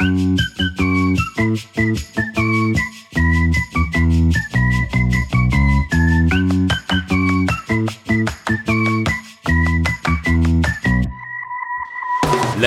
La 0.00 0.04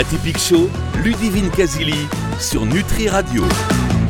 typique 0.04 0.38
show, 0.38 0.70
Ludivine 1.04 1.50
Casili 1.52 2.08
sur 2.40 2.66
Nutri 2.66 3.08
Radio. 3.08 3.44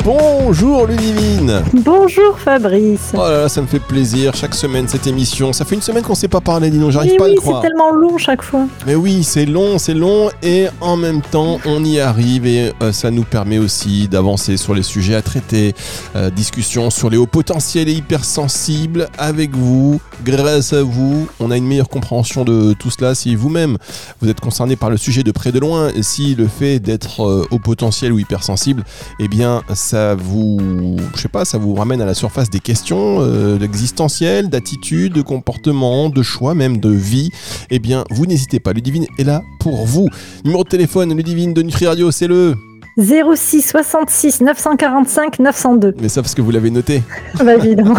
Bonjour 0.03 0.87
Ludivine 0.87 1.61
Bonjour 1.73 2.39
Fabrice 2.39 3.11
Oh 3.13 3.17
là 3.17 3.41
là, 3.41 3.49
ça 3.49 3.61
me 3.61 3.67
fait 3.67 3.79
plaisir 3.79 4.33
chaque 4.33 4.55
semaine 4.55 4.87
cette 4.87 5.05
émission. 5.05 5.53
Ça 5.53 5.63
fait 5.63 5.75
une 5.75 5.81
semaine 5.81 6.01
qu'on 6.01 6.13
ne 6.13 6.17
s'est 6.17 6.27
pas 6.27 6.41
parlé, 6.41 6.71
dis 6.71 6.79
donc, 6.79 6.89
j'arrive 6.91 7.11
Mais 7.11 7.17
pas 7.17 7.25
à 7.25 7.27
le 7.27 7.35
c'est 7.35 7.41
croire. 7.41 7.61
tellement 7.61 7.91
long 7.91 8.17
chaque 8.17 8.41
fois. 8.41 8.65
Mais 8.87 8.95
oui, 8.95 9.23
c'est 9.23 9.45
long, 9.45 9.77
c'est 9.77 9.93
long 9.93 10.29
et 10.41 10.67
en 10.79 10.97
même 10.97 11.21
temps 11.21 11.59
on 11.65 11.83
y 11.83 11.99
arrive 11.99 12.47
et 12.47 12.71
euh, 12.81 12.91
ça 12.91 13.11
nous 13.11 13.23
permet 13.23 13.59
aussi 13.59 14.07
d'avancer 14.07 14.57
sur 14.57 14.73
les 14.73 14.81
sujets 14.81 15.13
à 15.13 15.21
traiter. 15.21 15.75
Euh, 16.15 16.29
discussion 16.31 16.89
sur 16.89 17.09
les 17.11 17.17
hauts 17.17 17.27
potentiels 17.27 17.87
et 17.87 17.93
hypersensibles 17.93 19.07
avec 19.19 19.55
vous. 19.55 20.01
Grâce 20.25 20.73
à 20.73 20.81
vous, 20.81 21.27
on 21.39 21.51
a 21.51 21.57
une 21.57 21.67
meilleure 21.67 21.89
compréhension 21.89 22.43
de 22.43 22.73
tout 22.73 22.89
cela. 22.89 23.13
Si 23.13 23.35
vous-même 23.35 23.77
vous 24.19 24.29
êtes 24.29 24.39
concerné 24.39 24.75
par 24.75 24.89
le 24.89 24.97
sujet 24.97 25.21
de 25.23 25.31
près 25.31 25.51
de 25.51 25.59
loin 25.59 25.89
et 25.95 26.01
si 26.01 26.33
le 26.33 26.47
fait 26.47 26.79
d'être 26.79 27.23
euh, 27.23 27.45
haut 27.51 27.59
potentiel 27.59 28.11
ou 28.13 28.17
hypersensible, 28.19 28.83
eh 29.19 29.27
bien 29.27 29.61
ça 29.91 30.15
vous, 30.15 30.95
je 31.15 31.21
sais 31.21 31.27
pas, 31.27 31.43
ça 31.43 31.57
vous 31.57 31.75
ramène 31.75 32.01
à 32.01 32.05
la 32.05 32.13
surface 32.13 32.49
des 32.49 32.61
questions 32.61 33.17
euh, 33.19 33.59
existentielles, 33.59 34.49
d'attitude, 34.49 35.11
de 35.11 35.21
comportement, 35.21 36.09
de 36.09 36.21
choix, 36.21 36.55
même 36.55 36.77
de 36.77 36.89
vie 36.89 37.29
eh 37.69 37.79
bien, 37.79 38.05
vous 38.09 38.25
n'hésitez 38.25 38.61
pas. 38.61 38.71
Ludivine 38.71 39.05
est 39.19 39.25
là 39.25 39.43
pour 39.59 39.85
vous. 39.85 40.07
Numéro 40.45 40.63
de 40.63 40.69
téléphone, 40.69 41.13
Ludivine 41.13 41.53
de 41.53 41.61
Nutri 41.61 41.87
Radio, 41.87 42.09
c'est 42.09 42.27
le. 42.27 42.55
06 42.97 43.61
66 43.71 44.41
945 44.41 45.39
902. 45.39 45.95
Mais 46.01 46.09
ça 46.09 46.21
parce 46.21 46.35
que 46.35 46.41
vous 46.41 46.51
l'avez 46.51 46.71
noté. 46.71 47.03
Bah 47.43 47.55
évidemment. 47.55 47.95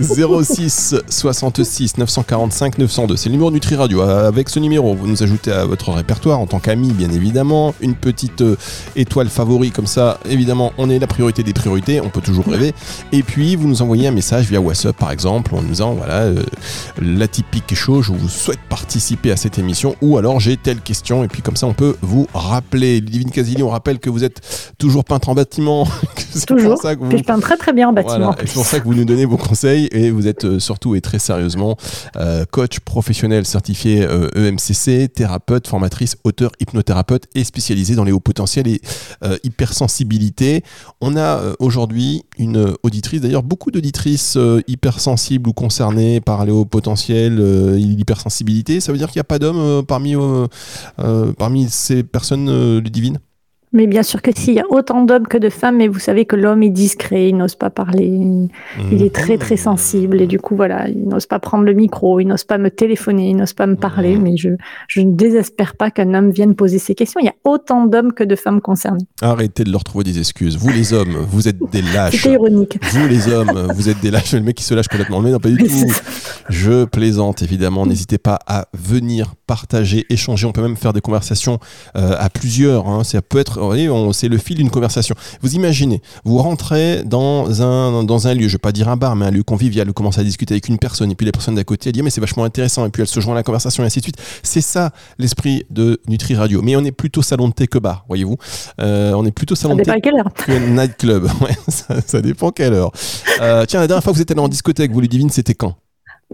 06 0.00 0.94
66 1.08 1.96
945 1.96 2.78
902. 2.78 3.16
C'est 3.16 3.28
le 3.28 3.32
numéro 3.32 3.50
Nutri 3.50 3.74
Radio. 3.74 4.02
Avec 4.02 4.48
ce 4.50 4.58
numéro, 4.58 4.94
vous 4.94 5.06
nous 5.06 5.22
ajoutez 5.22 5.52
à 5.52 5.64
votre 5.64 5.90
répertoire 5.90 6.38
en 6.38 6.46
tant 6.46 6.58
qu'ami, 6.58 6.92
bien 6.92 7.10
évidemment. 7.10 7.74
Une 7.80 7.94
petite 7.94 8.42
euh, 8.42 8.56
étoile 8.94 9.28
favori, 9.28 9.70
comme 9.70 9.86
ça, 9.86 10.18
évidemment, 10.28 10.72
on 10.78 10.90
est 10.90 10.98
la 10.98 11.06
priorité 11.06 11.42
des 11.42 11.52
priorités. 11.52 12.00
On 12.00 12.10
peut 12.10 12.20
toujours 12.20 12.46
rêver. 12.46 12.74
Et 13.12 13.22
puis, 13.22 13.56
vous 13.56 13.68
nous 13.68 13.80
envoyez 13.82 14.08
un 14.08 14.12
message 14.12 14.46
via 14.46 14.60
WhatsApp, 14.60 14.96
par 14.96 15.10
exemple, 15.10 15.54
en 15.54 15.62
nous 15.62 15.68
disant 15.68 15.94
voilà, 15.94 16.20
euh, 16.24 16.42
l'atypique 17.00 17.74
chaud, 17.74 18.02
je 18.02 18.12
vous 18.12 18.28
souhaite 18.28 18.60
participer 18.68 19.30
à 19.30 19.36
cette 19.36 19.58
émission. 19.58 19.96
Ou 20.02 20.18
alors, 20.18 20.40
j'ai 20.40 20.56
telle 20.56 20.80
question. 20.80 21.24
Et 21.24 21.28
puis, 21.28 21.40
comme 21.42 21.56
ça, 21.56 21.66
on 21.66 21.74
peut 21.74 21.96
vous 22.02 22.26
rappeler. 22.34 23.00
Ludivine 23.00 23.30
On 23.62 23.68
rappelle 23.68 23.98
que 23.98 24.10
vous 24.10 24.24
êtes 24.24 24.74
toujours 24.78 25.04
peintre 25.04 25.28
en 25.28 25.34
bâtiment. 25.34 25.86
C'est 26.36 26.44
Toujours. 26.46 26.76
ça 26.78 26.94
que 26.94 27.00
vous- 27.00 27.08
Puis 27.08 27.18
je 27.18 27.24
peins 27.24 27.40
très 27.40 27.56
très 27.56 27.72
bien 27.72 27.88
en 27.88 27.92
bâtiment. 27.94 28.16
voilà, 28.18 28.36
c'est 28.44 28.52
pour 28.52 28.66
ça 28.66 28.78
que 28.78 28.84
vous 28.84 28.92
nous 28.94 29.06
donnez 29.06 29.24
vos 29.24 29.38
conseils 29.38 29.88
et 29.90 30.10
vous 30.10 30.26
êtes 30.26 30.44
euh, 30.44 30.58
surtout 30.58 30.94
et 30.94 31.00
très 31.00 31.18
sérieusement 31.18 31.78
euh, 32.16 32.44
coach 32.50 32.80
professionnel 32.80 33.46
certifié 33.46 34.02
euh, 34.02 34.28
EMCC, 34.36 35.08
thérapeute, 35.08 35.66
formatrice, 35.66 36.16
auteur, 36.24 36.50
hypnothérapeute 36.60 37.24
et 37.34 37.42
spécialisé 37.42 37.94
dans 37.94 38.04
les 38.04 38.12
hauts 38.12 38.20
potentiels 38.20 38.68
et 38.68 38.82
euh, 39.24 39.38
hypersensibilité. 39.44 40.62
On 41.00 41.16
a 41.16 41.40
aujourd'hui 41.58 42.24
une 42.38 42.74
auditrice, 42.82 43.22
d'ailleurs 43.22 43.42
beaucoup 43.42 43.70
d'auditrices 43.70 44.36
hypersensibles 44.68 45.48
ou 45.48 45.52
concernées 45.54 46.20
par 46.20 46.44
les 46.44 46.52
hauts 46.52 46.66
potentiels 46.66 47.40
et 47.40 47.80
l'hypersensibilité. 47.80 48.80
Ça 48.80 48.92
veut 48.92 48.98
dire 48.98 49.08
qu'il 49.10 49.18
n'y 49.18 49.22
a 49.22 49.24
pas 49.24 49.38
d'hommes 49.38 49.56
euh, 49.58 49.82
parmi, 49.82 50.14
parmi 51.38 51.68
ces 51.70 52.02
personnes 52.02 52.80
divines 52.80 53.18
Mais 53.72 53.86
bien 53.86 54.02
sûr 54.02 54.22
que 54.22 54.30
si, 54.34 54.52
il 54.52 54.54
y 54.54 54.60
a 54.60 54.64
autant 54.70 55.02
d'hommes 55.02 55.26
que 55.26 55.36
de 55.38 55.50
femmes, 55.50 55.76
mais 55.76 55.88
vous 55.88 55.98
savez 55.98 56.24
que 56.24 56.36
l'homme 56.36 56.62
est 56.62 56.70
discret, 56.70 57.28
il 57.28 57.36
n'ose 57.36 57.56
pas 57.56 57.68
parler, 57.68 58.06
il 58.92 59.02
est 59.02 59.14
très 59.14 59.36
très 59.38 59.56
sensible 59.56 60.20
et 60.22 60.26
du 60.26 60.38
coup 60.38 60.56
voilà, 60.56 60.88
il 60.88 61.06
n'ose 61.08 61.26
pas 61.26 61.38
prendre 61.38 61.64
le 61.64 61.74
micro, 61.74 62.20
il 62.20 62.26
n'ose 62.26 62.44
pas 62.44 62.58
me 62.58 62.70
téléphoner, 62.70 63.30
il 63.30 63.36
n'ose 63.36 63.52
pas 63.52 63.66
me 63.66 63.76
parler, 63.76 64.16
Mhm. 64.16 64.22
mais 64.22 64.36
je, 64.36 64.50
je 64.88 65.00
ne 65.00 65.12
désespère 65.12 65.76
pas 65.76 65.90
qu'un 65.90 66.14
homme 66.14 66.30
vienne 66.30 66.54
poser 66.54 66.78
ces 66.78 66.94
questions. 66.94 67.20
Il 67.20 67.26
y 67.26 67.28
a 67.28 67.34
autant 67.44 67.86
d'hommes 67.86 68.12
que 68.12 68.24
de 68.24 68.36
femmes 68.36 68.60
concernées. 68.60 69.04
Arrêtez 69.20 69.64
de 69.64 69.72
leur 69.72 69.84
trouver 69.84 70.04
des 70.04 70.18
excuses. 70.18 70.56
Vous 70.56 70.70
les 70.70 70.92
hommes, 70.92 71.16
vous 71.28 71.48
êtes 71.48 71.58
des 71.72 71.82
lâches. 71.94 72.16
C'était 72.22 72.32
ironique. 72.34 72.78
Vous 72.92 73.06
les 73.08 73.28
hommes, 73.28 73.68
vous 73.74 73.88
êtes 73.88 74.00
des 74.00 74.10
lâches. 74.10 74.32
Le 74.32 74.40
mec 74.40 74.54
qui 74.56 74.64
se 74.64 74.74
lâche 74.74 74.88
complètement. 74.88 75.20
Mais 75.20 75.30
non, 75.32 75.38
pas 75.38 75.48
du 75.50 75.68
c'est 75.68 75.86
tout. 75.86 75.92
Je 76.48 76.84
plaisante 76.84 77.42
évidemment. 77.42 77.84
N'hésitez 77.86 78.18
pas 78.18 78.38
à 78.46 78.66
venir 78.74 79.34
partager, 79.46 80.06
échanger. 80.10 80.46
On 80.46 80.52
peut 80.52 80.62
même 80.62 80.76
faire 80.76 80.92
des 80.92 81.00
conversations 81.00 81.58
euh, 81.96 82.14
à 82.18 82.30
plusieurs. 82.30 82.88
hein. 82.88 83.04
Ça 83.04 83.20
peut 83.22 83.38
être, 83.38 83.55
c'est 84.12 84.28
le 84.28 84.38
fil 84.38 84.56
d'une 84.56 84.70
conversation. 84.70 85.14
Vous 85.42 85.54
imaginez, 85.54 86.02
vous 86.24 86.38
rentrez 86.38 87.02
dans 87.04 87.62
un 87.62 88.04
dans 88.04 88.28
un 88.28 88.34
lieu, 88.34 88.48
je 88.48 88.52
vais 88.54 88.58
pas 88.58 88.72
dire 88.72 88.88
un 88.88 88.96
bar, 88.96 89.16
mais 89.16 89.26
un 89.26 89.30
lieu 89.30 89.42
convivial. 89.42 89.86
Vous 89.86 89.92
commencez 89.92 90.20
à 90.20 90.24
discuter 90.24 90.54
avec 90.54 90.68
une 90.68 90.78
personne 90.78 91.10
et 91.10 91.14
puis 91.14 91.26
la 91.26 91.32
personne 91.32 91.54
d'à 91.54 91.64
côté 91.64 91.88
elle 91.88 91.92
dit 91.92 92.02
mais 92.02 92.10
c'est 92.10 92.20
vachement 92.20 92.44
intéressant 92.44 92.86
et 92.86 92.90
puis 92.90 93.02
elle 93.02 93.08
se 93.08 93.20
joint 93.20 93.32
à 93.34 93.36
la 93.36 93.42
conversation 93.42 93.82
et 93.82 93.86
ainsi 93.86 94.00
de 94.00 94.04
suite. 94.04 94.16
C'est 94.42 94.60
ça 94.60 94.90
l'esprit 95.18 95.64
de 95.70 96.00
Nutri 96.08 96.34
Radio. 96.34 96.62
Mais 96.62 96.76
on 96.76 96.84
est 96.84 96.92
plutôt 96.92 97.22
salon 97.22 97.48
de 97.48 97.54
thé 97.54 97.66
que 97.66 97.78
bar, 97.78 98.04
voyez-vous. 98.08 98.36
Euh, 98.80 99.12
on 99.14 99.24
est 99.24 99.32
plutôt 99.32 99.54
Ça 99.54 99.62
salon 99.62 99.76
de 99.76 99.82
thé 99.82 100.00
quelle 100.02 100.16
heure. 100.16 100.32
que 100.34 100.52
nightclub. 100.52 101.24
Ouais, 101.40 101.54
ça, 101.68 102.00
ça 102.00 102.22
dépend 102.22 102.50
quelle 102.50 102.72
heure. 102.72 102.90
Euh, 103.40 103.64
tiens, 103.66 103.80
la 103.80 103.86
dernière 103.86 104.02
fois 104.02 104.12
que 104.12 104.16
vous 104.16 104.22
êtes 104.22 104.30
allé 104.30 104.40
en 104.40 104.48
discothèque, 104.48 104.90
vous 104.90 105.00
Ludivine, 105.00 105.30
c'était 105.30 105.54
quand? 105.54 105.74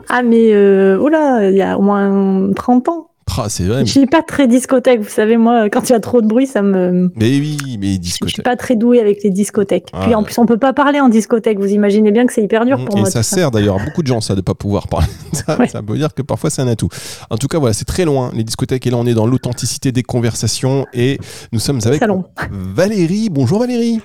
Ah 0.08 0.22
mais 0.22 0.52
euh, 0.52 0.98
oula, 0.98 1.50
il 1.50 1.56
y 1.56 1.62
a 1.62 1.76
au 1.78 1.82
moins 1.82 2.52
30 2.54 2.88
ans. 2.88 3.10
Ah, 3.38 3.48
c'est 3.48 3.64
vrai. 3.64 3.86
Je 3.86 3.90
suis 3.90 4.06
pas 4.06 4.20
très 4.22 4.46
discothèque, 4.46 5.00
vous 5.00 5.08
savez, 5.08 5.36
moi, 5.38 5.70
quand 5.70 5.88
il 5.88 5.92
y 5.92 5.94
a 5.94 6.00
trop 6.00 6.20
de 6.20 6.26
bruit, 6.26 6.46
ça 6.46 6.60
me. 6.60 7.10
Mais 7.16 7.30
oui, 7.38 7.56
mais 7.80 7.86
Je 7.86 7.90
suis 7.92 7.98
discothèque. 7.98 8.44
pas 8.44 8.56
très 8.56 8.76
douée 8.76 9.00
avec 9.00 9.22
les 9.22 9.30
discothèques. 9.30 9.88
Ah 9.94 10.00
Puis 10.04 10.14
en 10.14 10.22
plus, 10.22 10.36
on 10.38 10.44
peut 10.44 10.58
pas 10.58 10.72
parler 10.74 11.00
en 11.00 11.08
discothèque. 11.08 11.58
Vous 11.58 11.72
imaginez 11.72 12.10
bien 12.12 12.26
que 12.26 12.32
c'est 12.32 12.42
hyper 12.42 12.66
dur 12.66 12.84
pour 12.84 12.96
Et 12.96 13.00
moi. 13.00 13.10
ça 13.10 13.20
tout 13.20 13.24
sert 13.24 13.50
d'ailleurs 13.50 13.80
à 13.80 13.84
beaucoup 13.84 14.02
de 14.02 14.06
gens, 14.06 14.20
ça, 14.20 14.34
de 14.34 14.42
pas 14.42 14.54
pouvoir 14.54 14.86
parler. 14.88 15.06
Ça, 15.32 15.58
Ouais. 15.58 15.66
ça 15.66 15.80
veut 15.86 15.96
dire 15.96 16.12
que 16.14 16.20
parfois 16.22 16.50
c'est 16.50 16.60
un 16.62 16.68
atout. 16.68 16.88
En 17.30 17.38
tout 17.38 17.46
cas, 17.48 17.58
voilà, 17.58 17.72
c'est 17.72 17.86
très 17.86 18.04
loin, 18.04 18.30
les 18.34 18.44
discothèques. 18.44 18.86
Et 18.86 18.90
là, 18.90 18.98
on 18.98 19.06
est 19.06 19.14
dans 19.14 19.26
l'authenticité 19.26 19.92
des 19.92 20.02
conversations. 20.02 20.86
Et 20.92 21.18
nous 21.52 21.58
sommes 21.58 21.80
avec 21.84 22.00
Salon. 22.00 22.24
Valérie. 22.50 23.28
Bonjour 23.30 23.60
Valérie. 23.60 24.00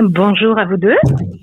Bonjour 0.00 0.58
à 0.58 0.64
vous 0.66 0.76
deux. 0.76 0.94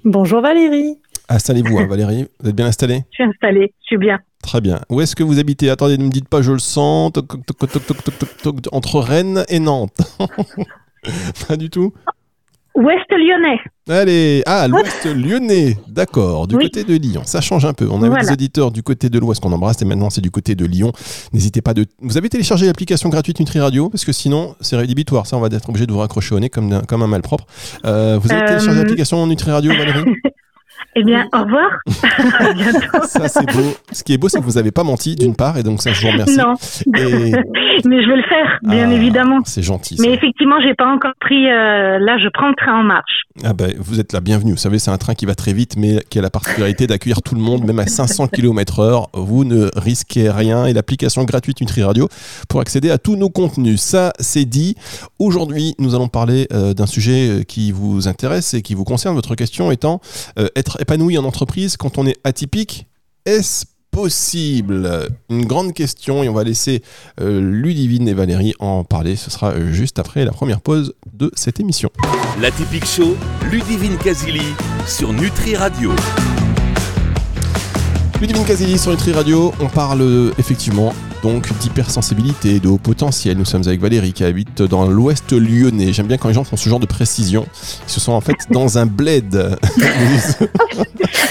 Bonjour 0.06 0.42
Valérie. 0.42 0.98
Installez-vous, 1.30 1.78
hein, 1.80 1.88
Valérie. 1.90 2.28
Vous 2.42 2.50
êtes 2.50 2.56
bien 2.56 2.66
installée? 2.68 3.04
Je 3.12 3.16
suis 3.16 3.24
installée, 3.24 3.74
je 3.82 3.86
suis 3.86 3.98
bien. 3.98 4.20
Très 4.44 4.62
bien. 4.62 4.80
Où 4.90 5.02
est-ce 5.02 5.16
que 5.16 5.24
vous 5.24 5.38
habitez? 5.40 5.70
Attendez, 5.70 5.98
ne 5.98 6.04
me 6.06 6.10
dites 6.10 6.28
pas, 6.30 6.42
je 6.42 6.52
le 6.52 6.60
sens. 6.60 7.12
Toc, 7.14 7.28
toc, 7.46 7.70
toc, 8.44 8.56
entre 8.72 9.00
Rennes 9.00 9.44
et 9.50 9.60
Nantes. 9.60 9.98
pas 11.48 11.58
du 11.58 11.70
tout? 11.70 11.94
Ouest 12.76 13.10
lyonnais. 13.12 13.60
Allez, 13.90 14.42
ah, 14.46 14.68
l'ouest 14.70 15.06
lyonnais, 15.06 15.76
d'accord, 15.88 16.48
du 16.48 16.56
Oui. 16.56 16.66
côté 16.66 16.86
de 16.86 16.96
Lyon. 16.96 17.24
Ça 17.26 17.42
change 17.42 17.66
un 17.66 17.74
peu. 17.74 17.88
On 17.92 17.98
avait 17.98 18.08
Voilà. 18.08 18.24
des 18.24 18.32
auditeurs 18.32 18.72
du 18.72 18.84
côté 18.84 19.10
de 19.10 19.20
l'ouest 19.20 19.42
qu'on 19.42 19.52
embrasse 19.52 19.82
et 19.82 19.86
maintenant 19.86 20.10
c'est 20.10 20.22
du 20.22 20.32
côté 20.32 20.56
de 20.56 20.66
Lyon. 20.66 20.94
N'hésitez 21.34 21.62
pas 21.62 21.74
de. 21.74 21.86
Vous 22.00 22.18
avez 22.18 22.30
téléchargé 22.30 22.68
l'application 22.68 23.10
gratuite 23.10 23.40
Nutri 23.40 23.60
Radio? 23.60 23.90
Parce 23.90 24.06
que 24.06 24.14
sinon 24.14 24.56
c'est 24.62 24.78
rédhibitoire. 24.78 25.26
Ça, 25.28 25.36
on 25.36 25.42
va 25.42 25.48
être 25.48 25.68
obligé 25.68 25.88
de 25.88 25.92
vous 25.92 26.00
raccrocher 26.00 26.36
au 26.36 26.40
nez 26.40 26.50
comme, 26.50 26.70
d'un- 26.70 26.82
comme 26.82 27.02
un 27.02 27.08
malpropre. 27.08 27.46
Euh, 27.86 28.18
vous 28.22 28.32
avez 28.32 28.44
Euh, 28.44 28.48
téléchargé 28.48 28.80
l'application 28.80 29.28
Nutri 29.28 29.52
Radio, 29.52 29.74
Valérie? 29.74 30.06
Eh 30.96 31.04
bien, 31.04 31.28
au 31.34 31.40
revoir. 31.44 31.70
à 32.40 32.54
bientôt. 32.54 33.04
Ça, 33.08 33.28
c'est 33.28 33.46
beau. 33.46 33.74
Ce 33.92 34.04
qui 34.04 34.14
est 34.14 34.18
beau, 34.18 34.30
c'est 34.30 34.40
que 34.40 34.46
vous 34.46 34.54
n'avez 34.54 34.72
pas 34.72 34.84
menti 34.84 35.16
d'une 35.16 35.36
part 35.36 35.58
et 35.58 35.64
donc 35.64 35.82
ça, 35.82 35.92
je 35.94 36.02
vous 36.02 36.12
remercie. 36.12 36.38
Non, 36.38 36.54
Et 36.98 37.32
mais 37.86 38.04
je 38.04 38.10
vais 38.10 38.18
le 38.18 38.24
faire, 38.28 38.60
bien 38.64 38.90
Ah, 38.90 38.94
évidemment. 38.94 39.40
c'est 39.46 39.62
gentil. 39.64 39.98
ça. 39.98 40.04
Mais 40.06 40.14
effectivement, 40.14 40.56
j'ai 40.66 40.74
pas 40.74 40.88
encore 40.92 41.14
pris. 41.22 41.46
euh, 41.50 42.00
là, 42.00 42.18
je 42.18 42.28
prends 42.34 42.50
le 42.50 42.56
train 42.56 42.80
en 42.80 42.84
marche. 42.84 43.24
Ah 43.44 43.54
ben, 43.54 43.74
vous 43.80 44.00
êtes 44.00 44.12
la 44.14 44.20
bienvenue. 44.20 44.52
Vous 44.52 44.58
savez, 44.58 44.80
c'est 44.80 44.92
un 44.92 44.98
train 44.98 45.14
qui 45.14 45.26
va 45.26 45.36
très 45.36 45.54
vite, 45.54 45.76
mais 45.78 46.00
qui 46.10 46.20
a 46.20 46.22
la 46.22 46.30
particularité 46.30 46.88
d'accueillir 46.88 47.22
tout 47.22 47.36
le 47.36 47.42
monde, 47.42 47.64
même 47.64 47.80
à 47.80 47.88
500 47.88 48.28
km 48.28 48.80
heure. 48.80 49.10
Vous 49.14 49.46
ne 49.46 49.70
risquez 49.76 50.30
rien. 50.30 50.66
Et 50.66 50.74
l'application 50.74 51.24
gratuite 51.24 51.62
Nutri 51.62 51.84
Radio 51.84 52.10
pour 52.50 52.60
accéder 52.60 52.90
à 52.92 52.98
tous 52.98 53.16
nos 53.16 53.30
contenus. 53.30 53.80
Ça, 53.82 54.12
c'est 54.20 54.46
dit. 54.46 54.76
Aujourd'hui, 55.20 55.76
nous 55.80 55.96
allons 55.96 56.08
parler 56.10 56.48
euh, 56.52 56.74
d'un 56.74 56.86
sujet 56.86 57.30
euh, 57.30 57.44
qui 57.44 57.72
vous 57.72 58.08
intéresse 58.08 58.54
et 58.54 58.62
qui 58.62 58.74
vous 58.76 58.84
concerne. 58.84 59.16
Votre 59.16 59.36
question 59.36 59.72
étant 59.72 60.02
euh, 60.38 60.48
être 60.56 60.69
épanoui 60.80 61.18
en 61.18 61.24
entreprise 61.24 61.78
quand 61.78 61.98
on 61.98 62.06
est 62.06 62.18
atypique. 62.24 62.88
Est-ce 63.26 63.66
possible? 63.92 65.10
Une 65.30 65.46
grande 65.46 65.74
question 65.74 66.24
et 66.24 66.30
on 66.30 66.34
va 66.34 66.44
laisser 66.44 66.84
euh, 67.20 67.42
Ludivine 67.42 68.08
et 68.08 68.14
Valérie 68.14 68.54
en 68.60 68.84
parler. 68.84 69.16
Ce 69.16 69.30
sera 69.30 69.52
euh, 69.52 69.72
juste 69.72 70.00
après 70.00 70.26
la 70.26 70.32
première 70.32 70.62
pause 70.62 70.94
de 71.14 71.32
cette 71.36 71.60
émission. 71.60 71.90
La 72.42 72.52
typique 72.52 72.86
show, 72.86 73.16
Ludivine 73.50 73.98
Casili 73.98 74.54
sur 74.88 75.14
Nutri 75.14 75.56
Radio. 75.56 75.92
Ludivine 78.22 78.46
Casili 78.46 78.78
sur 78.78 78.92
Nutri 78.92 79.14
Radio, 79.14 79.54
on 79.60 79.68
parle 79.68 80.02
euh, 80.02 80.32
effectivement 80.38 80.94
donc 81.22 81.48
d'hypersensibilité, 81.60 82.60
de 82.60 82.68
haut 82.68 82.78
potentiel. 82.78 83.38
Nous 83.38 83.46
sommes 83.46 83.64
avec 83.66 83.80
Valérie 83.80 84.14
qui 84.14 84.24
habite 84.24 84.62
dans 84.62 84.88
l'ouest 84.88 85.32
lyonnais. 85.32 85.94
J'aime 85.94 86.08
bien 86.08 86.18
quand 86.18 86.28
les 86.28 86.34
gens 86.34 86.44
font 86.44 86.58
ce 86.58 86.70
genre 86.70 86.80
de 86.80 86.86
précision. 86.86 87.46
Ils 87.54 87.90
se 87.90 88.00
sont 88.00 88.14
en 88.14 88.22
fait 88.22 88.36
dans 88.52 88.78
un 88.78 88.86
bled. 88.86 89.34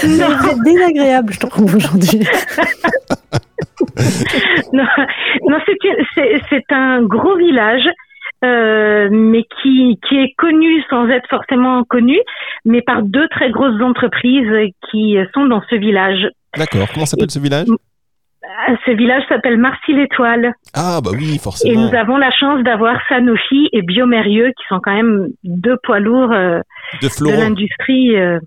Vous 0.03 0.21
êtes 0.21 0.63
désagréable, 0.63 1.33
je 1.33 1.39
trouve, 1.39 1.75
aujourd'hui. 1.75 2.19
non, 4.73 4.83
non, 5.47 5.57
c'est 5.65 5.75
c'est 6.15 6.41
c'est 6.49 6.71
un 6.71 7.01
gros 7.03 7.37
village 7.37 7.87
euh, 8.43 9.09
mais 9.11 9.43
qui, 9.61 9.99
qui 10.07 10.15
est 10.15 10.33
connu 10.37 10.81
sans 10.89 11.09
être 11.09 11.27
forcément 11.29 11.83
connu, 11.83 12.17
mais 12.63 12.81
par 12.81 13.03
deux 13.03 13.27
très 13.29 13.51
grosses 13.51 13.81
entreprises 13.81 14.71
qui 14.89 15.17
sont 15.33 15.45
dans 15.45 15.61
ce 15.69 15.75
village. 15.75 16.29
D'accord. 16.57 16.87
Comment 16.93 17.05
s'appelle 17.05 17.31
ce 17.31 17.39
village? 17.39 17.67
Ce 18.85 18.91
village 18.91 19.23
s'appelle 19.27 19.57
Marcy-l'Étoile. 19.57 20.53
Ah 20.73 20.99
bah 21.03 21.11
oui, 21.13 21.37
forcément. 21.37 21.73
Et 21.73 21.75
nous 21.75 21.95
avons 21.95 22.17
la 22.17 22.31
chance 22.31 22.63
d'avoir 22.63 22.97
Sanofi 23.09 23.69
et 23.73 23.81
Biomérieux, 23.81 24.47
qui 24.57 24.63
sont 24.69 24.79
quand 24.81 24.93
même 24.93 25.27
deux 25.43 25.77
poids 25.83 25.99
lourds 25.99 26.31
euh, 26.31 26.59
De 27.01 27.31
l'industrie. 27.31 28.15
euh, 28.15 28.39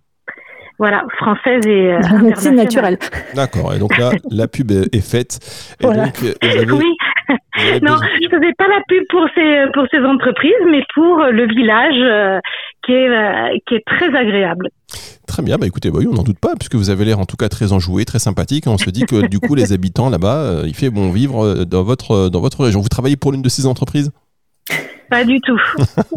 voilà, 0.82 1.04
française 1.16 1.64
et 1.66 1.92
euh, 1.92 1.98
C'est 2.02 2.08
internationale. 2.14 2.56
naturel. 2.56 2.98
D'accord. 3.36 3.72
Et 3.74 3.78
donc 3.78 3.96
là, 3.98 4.10
la 4.30 4.48
pub 4.48 4.70
est 4.72 4.92
est 4.94 5.00
faite. 5.00 5.38
Et 5.80 5.84
Voilà. 5.86 6.06
donc, 6.06 6.14
euh, 6.24 6.32
vous 6.42 6.48
avez- 6.58 6.72
Oui, 6.72 6.92
non, 7.82 7.92
besoin- 7.94 8.08
je 8.20 8.28
faisais 8.36 8.52
pas 8.58 8.66
la 8.66 8.80
pub 8.88 9.04
pour 9.08 9.24
ces 9.34 9.64
pour 9.74 9.84
ces 9.92 10.00
entreprises, 10.00 10.64
mais 10.70 10.82
pour 10.94 11.18
le 11.30 11.46
village 11.46 11.94
euh, 11.98 12.40
qui 12.84 12.92
est 12.92 13.08
euh, 13.08 13.56
qui 13.68 13.76
est 13.76 13.84
très 13.86 14.06
agréable. 14.16 14.68
Très 15.28 15.42
bien, 15.42 15.56
bah 15.56 15.66
écoutez, 15.66 15.90
bah 15.90 15.98
oui, 16.00 16.08
on 16.10 16.14
n'en 16.14 16.24
doute 16.24 16.40
pas, 16.40 16.54
puisque 16.58 16.74
vous 16.74 16.90
avez 16.90 17.04
l'air 17.06 17.18
en 17.20 17.24
tout 17.24 17.36
cas 17.36 17.48
très 17.48 17.72
enjoué, 17.72 18.04
très 18.04 18.18
sympathique. 18.18 18.64
On 18.66 18.76
se 18.76 18.90
dit 18.90 19.04
que 19.06 19.26
du 19.28 19.38
coup, 19.38 19.54
les 19.54 19.72
habitants 19.72 20.10
là-bas, 20.10 20.36
euh, 20.42 20.62
il 20.66 20.74
fait 20.74 20.90
bon 20.90 21.10
vivre 21.10 21.44
euh, 21.44 21.64
dans 21.64 21.84
votre, 21.84 22.10
euh, 22.12 22.28
dans 22.28 22.40
votre 22.40 22.64
région. 22.64 22.80
Vous 22.80 22.88
travaillez 22.88 23.16
pour 23.16 23.32
l'une 23.32 23.40
de 23.40 23.48
ces 23.48 23.66
entreprises? 23.66 24.10
Pas 25.12 25.24
du 25.24 25.42
tout. 25.42 25.60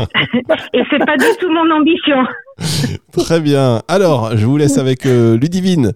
et 0.73 0.81
c'est 0.89 1.05
pas 1.05 1.17
du 1.17 1.25
tout 1.37 1.51
mon 1.51 1.69
ambition. 1.69 2.15
Très 3.11 3.41
bien. 3.41 3.81
Alors, 3.89 4.37
je 4.37 4.45
vous 4.45 4.55
laisse 4.55 4.77
avec 4.77 5.05
euh, 5.05 5.35
Ludivine. 5.35 5.91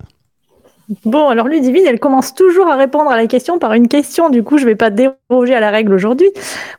Bon, 1.05 1.29
alors 1.29 1.47
Ludivine, 1.47 1.85
elle 1.87 2.01
commence 2.01 2.35
toujours 2.35 2.67
à 2.67 2.75
répondre 2.75 3.09
à 3.09 3.15
la 3.15 3.27
question 3.27 3.57
par 3.57 3.71
une 3.71 3.87
question. 3.87 4.29
Du 4.29 4.43
coup, 4.43 4.57
je 4.57 4.63
ne 4.63 4.71
vais 4.71 4.75
pas 4.75 4.89
déroger 4.89 5.55
à 5.55 5.61
la 5.61 5.69
règle 5.69 5.93
aujourd'hui. 5.93 6.27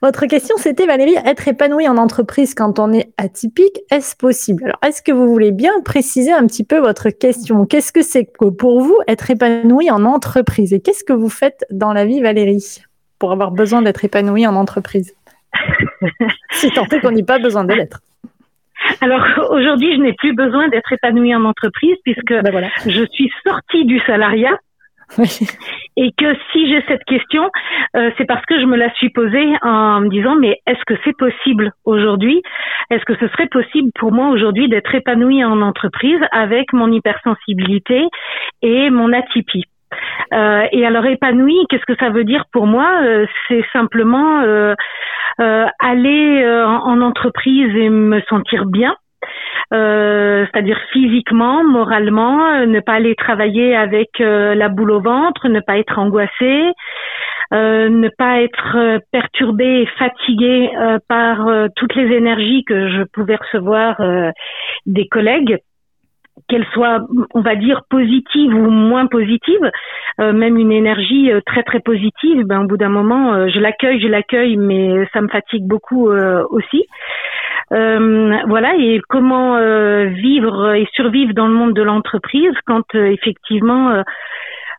Votre 0.03 0.27
question, 0.27 0.57
c'était 0.59 0.85
Valérie, 0.85 1.17
être 1.25 1.49
épanoui 1.49 1.89
en 1.89 1.97
entreprise 1.97 2.55
quand 2.55 2.79
on 2.79 2.93
est 2.93 3.15
atypique, 3.17 3.81
est-ce 3.91 4.15
possible? 4.15 4.65
Alors, 4.65 4.79
est-ce 4.87 5.01
que 5.01 5.13
vous 5.13 5.27
voulez 5.27 5.53
bien 5.53 5.73
préciser 5.87 6.33
un 6.33 6.47
petit 6.47 6.65
peu 6.65 6.81
votre 6.81 7.09
question? 7.09 7.65
Qu'est-ce 7.65 7.93
que 7.93 8.03
c'est 8.03 8.27
que 8.27 8.51
pour 8.51 8.83
vous 8.83 8.99
être 9.09 9.31
épanoui 9.31 9.91
en 9.91 10.05
entreprise? 10.05 10.75
Et 10.75 10.81
qu'est-ce 10.81 11.03
que 11.03 11.15
vous 11.15 11.31
faites 11.31 11.65
dans 11.71 11.95
la 11.95 12.05
vie, 12.05 12.21
Valérie, 12.21 12.83
pour 13.19 13.33
avoir 13.33 13.53
besoin 13.53 13.81
d'être 13.81 14.05
épanoui 14.05 14.47
en 14.47 14.55
entreprise? 14.55 15.15
Si 16.51 16.71
tant 16.71 16.85
est 16.87 17.01
qu'on 17.01 17.11
n'ait 17.13 17.25
pas 17.25 17.39
besoin 17.39 17.65
de 17.65 17.75
l'être. 17.75 18.01
Alors 19.01 19.25
aujourd'hui, 19.51 19.95
je 19.97 20.01
n'ai 20.01 20.15
plus 20.15 20.35
besoin 20.35 20.69
d'être 20.69 20.93
épanouie 20.93 21.35
en 21.35 21.45
entreprise 21.45 21.97
puisque 22.05 22.33
Ben 22.33 22.51
voilà. 22.51 22.69
je 22.87 23.05
suis 23.13 23.31
sortie 23.47 23.85
du 23.85 24.01
salariat 24.01 24.57
Oui. 25.19 25.27
et 25.97 26.13
que 26.17 26.35
si 26.53 26.69
j'ai 26.69 26.83
cette 26.89 27.05
question, 27.05 27.51
euh, 27.97 28.11
c'est 28.17 28.25
parce 28.25 28.45
que 28.47 28.59
je 28.61 28.65
me 28.65 28.77
la 28.77 28.93
suis 28.95 29.11
posée 29.11 29.53
en 29.63 30.01
me 30.01 30.09
disant 30.09 30.35
mais 30.37 30.61
est-ce 30.67 30.83
que 30.87 30.95
c'est 31.05 31.17
possible 31.17 31.73
aujourd'hui? 31.85 32.43
Est-ce 32.91 33.05
que 33.05 33.17
ce 33.17 33.29
serait 33.29 33.49
possible 33.49 33.91
pour 33.99 34.13
moi 34.13 34.29
aujourd'hui 34.29 34.69
d'être 34.69 34.95
épanouie 34.95 35.45
en 35.45 35.61
entreprise 35.63 36.21
avec 36.33 36.73
mon 36.73 36.91
hypersensibilité 36.91 38.05
et 38.63 38.91
mon 38.91 39.13
atypie? 39.13 39.65
Euh, 40.33 40.67
et 40.73 40.87
alors 40.87 41.07
épanoui, 41.07 41.57
qu'est-ce 41.69 41.87
que 41.87 41.97
ça 41.99 42.11
veut 42.11 42.25
dire 42.25 42.45
pour 42.53 42.67
moi? 42.67 43.01
Euh, 43.03 43.27
C'est 43.49 43.65
simplement 43.73 44.41
euh, 44.43 44.75
euh, 45.41 45.67
aller 45.79 46.43
euh, 46.43 46.67
en, 46.67 46.87
en 46.87 47.01
entreprise 47.01 47.75
et 47.77 47.91
me 47.91 48.21
sentir 48.29 48.67
bien. 48.67 48.95
Euh, 49.73 50.47
c'est-à-dire 50.47 50.79
physiquement, 50.93 51.63
moralement, 51.65 52.67
ne 52.67 52.81
pas 52.81 52.95
aller 52.95 53.15
travailler 53.15 53.77
avec 53.77 54.09
la 54.19 54.69
boule 54.69 54.91
au 54.91 55.01
ventre, 55.01 55.49
ne 55.49 55.61
pas 55.61 55.79
être 55.79 55.99
angoissé, 55.99 56.73
ne 57.53 58.09
pas 58.17 58.41
être 58.41 59.01
perturbé 59.13 59.83
et 59.83 59.87
fatigué 59.99 60.71
par 61.09 61.47
toutes 61.77 61.95
les 61.95 62.17
énergies 62.17 62.65
que 62.65 62.89
je 62.89 63.03
pouvais 63.13 63.37
recevoir 63.37 64.01
des 64.87 65.07
collègues 65.07 65.59
qu'elles 66.49 66.67
soient, 66.73 67.07
on 67.35 67.41
va 67.41 67.55
dire, 67.55 67.83
positives 67.89 68.55
ou 68.55 68.71
moins 68.71 69.07
positives, 69.07 69.71
euh, 70.21 70.33
même 70.33 70.57
une 70.57 70.73
énergie 70.73 71.31
euh, 71.33 71.41
très 71.47 71.63
très 71.63 71.81
positive, 71.81 72.45
ben 72.45 72.63
au 72.63 72.67
bout 72.67 72.77
d'un 72.77 72.89
moment, 72.89 73.33
euh, 73.33 73.49
je 73.49 73.61
l'accueille, 73.61 74.01
je 74.01 74.09
l'accueille, 74.09 74.57
mais 74.57 75.09
ça 75.13 75.21
me 75.21 75.29
fatigue 75.29 75.67
beaucoup 75.67 76.09
aussi. 76.09 76.87
Voilà, 77.71 78.75
et 78.79 79.01
comment 79.09 79.55
vivre 80.07 80.75
et 80.75 80.89
survivre 80.93 81.33
dans 81.35 81.47
le 81.47 81.55
monde 81.55 81.73
de 81.73 81.83
l'entreprise 81.83 82.53
quand 82.67 82.95
effectivement 82.95 84.03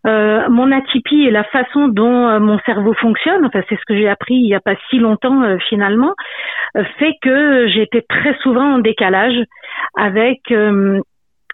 mon 0.04 0.72
atypie 0.74 1.24
et 1.24 1.32
la 1.32 1.46
façon 1.46 1.88
dont 1.88 2.40
mon 2.42 2.60
cerveau 2.66 2.94
fonctionne, 2.96 3.46
enfin 3.46 3.62
c'est 3.70 3.76
ce 3.76 3.86
que 3.88 3.96
j'ai 3.96 4.10
appris 4.10 4.36
il 4.36 4.48
n'y 4.48 4.56
a 4.56 4.60
pas 4.60 4.76
si 4.90 5.00
longtemps 5.00 5.58
finalement, 5.70 6.16
fait 7.00 7.14
que 7.22 7.68
j'étais 7.70 8.02
très 8.02 8.36
souvent 8.40 8.74
en 8.74 8.80
décalage 8.80 9.40
avec 9.96 10.52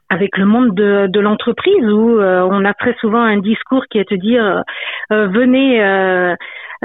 avec 0.09 0.38
le 0.38 0.45
monde 0.45 0.74
de, 0.74 1.07
de 1.07 1.19
l'entreprise 1.19 1.83
où 1.83 2.19
euh, 2.19 2.48
on 2.50 2.63
a 2.65 2.74
très 2.74 2.95
souvent 3.01 3.21
un 3.21 3.38
discours 3.38 3.86
qui 3.89 3.98
est 3.98 4.09
de 4.09 4.15
dire 4.15 4.63
euh, 5.12 5.27
venez 5.27 5.83
euh, 5.83 6.36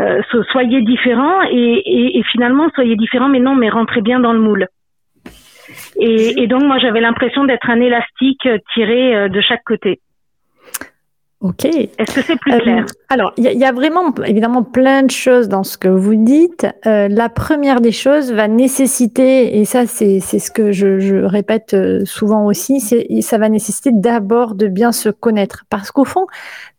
euh, 0.01 0.23
so- 0.31 0.43
soyez 0.45 0.83
différents 0.83 1.43
et, 1.43 1.55
et, 1.55 2.19
et 2.19 2.23
finalement 2.33 2.69
soyez 2.75 2.97
différents 2.97 3.29
mais 3.29 3.41
non 3.41 3.55
mais 3.55 3.69
rentrez 3.69 4.01
bien 4.01 4.21
dans 4.21 4.33
le 4.33 4.41
moule. 4.41 4.67
Et, 6.01 6.43
et 6.43 6.47
donc 6.49 6.63
moi 6.65 6.79
j'avais 6.79 7.01
l'impression 7.01 7.45
d'être 7.45 7.71
un 7.71 7.81
élastique 7.81 8.47
euh, 8.47 8.59
tiré 8.75 9.15
euh, 9.15 9.29
de 9.29 9.41
chaque 9.41 9.63
côté. 9.65 10.01
Ok. 11.43 11.65
Est-ce 11.65 12.15
que 12.15 12.23
c'est 12.23 12.37
plus 12.37 12.53
Euh, 12.53 12.59
clair? 12.61 12.87
alors, 13.09 13.33
il 13.37 13.43
y, 13.45 13.49
a- 13.49 13.53
il 13.53 13.59
y 13.59 13.65
a 13.65 13.73
vraiment 13.73 14.15
évidemment 14.25 14.63
plein 14.63 15.03
de 15.03 15.11
choses 15.11 15.49
dans 15.49 15.65
ce 15.65 15.77
que 15.77 15.89
vous 15.89 16.15
dites. 16.15 16.67
Euh, 16.87 17.09
la 17.09 17.29
première 17.29 17.81
des 17.81 17.91
choses 17.91 18.33
va 18.33 18.47
nécessiter, 18.49 19.59
et 19.59 19.65
ça 19.65 19.87
c'est 19.87 20.21
ce 20.21 20.51
que 20.53 20.71
je, 20.73 21.01
je 21.01 21.17
répète 21.17 21.75
euh, 21.75 22.05
souvent 22.05 22.47
aussi, 22.47 22.81
ça 23.23 23.39
va 23.39 23.49
nécessiter 23.49 23.91
d'abord 23.93 24.55
de 24.55 24.69
bien 24.69 24.93
se 24.93 25.09
connaître. 25.09 25.65
Parce 25.69 25.91
qu'au 25.91 26.05
fond, 26.05 26.27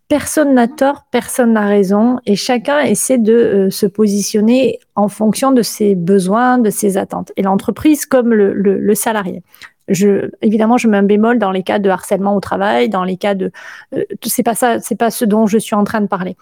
personne 0.08 0.54
n'a 0.54 0.68
tort, 0.70 1.06
personne 1.12 1.54
n'a 1.54 1.66
raison, 1.68 2.20
et 2.26 2.36
chacun 2.38 2.80
essaie 2.80 3.18
de 3.18 3.34
euh, 3.34 3.70
se 3.70 3.86
positionner 3.86 4.80
en 4.96 5.10
fonction 5.10 5.52
de 5.52 5.62
ses 5.62 5.96
besoins, 5.96 6.58
de 6.58 6.70
ses 6.70 6.98
attentes. 6.98 7.32
Et 7.36 7.42
l'entreprise 7.42 8.06
comme 8.06 8.34
le, 8.34 8.54
le, 8.54 8.80
le 8.80 8.96
salarié. 8.96 9.44
Je, 9.88 10.30
évidemment, 10.42 10.78
je 10.78 10.88
mets 10.88 10.98
un 10.98 11.04
bémol 11.04 11.40
dans 11.40 11.52
les 11.52 11.64
cas 11.64 11.80
de 11.80 11.90
harcèlement 11.90 12.36
au 12.36 12.40
travail, 12.40 12.90
dans 12.90 13.04
les 13.04 13.18
cas 13.18 13.36
de, 13.36 13.52
euh, 13.94 14.04
c'est 14.26 14.44
pas 14.44 14.56
ça, 14.56 14.80
c'est 14.80 14.96
pas 14.96 15.12
ce 15.12 15.26
dont 15.26 15.48
je 15.48 15.58
suis 15.58 15.76
en 15.76 15.84
train 15.84 16.02
de 16.02 16.08
parler. 16.08 16.38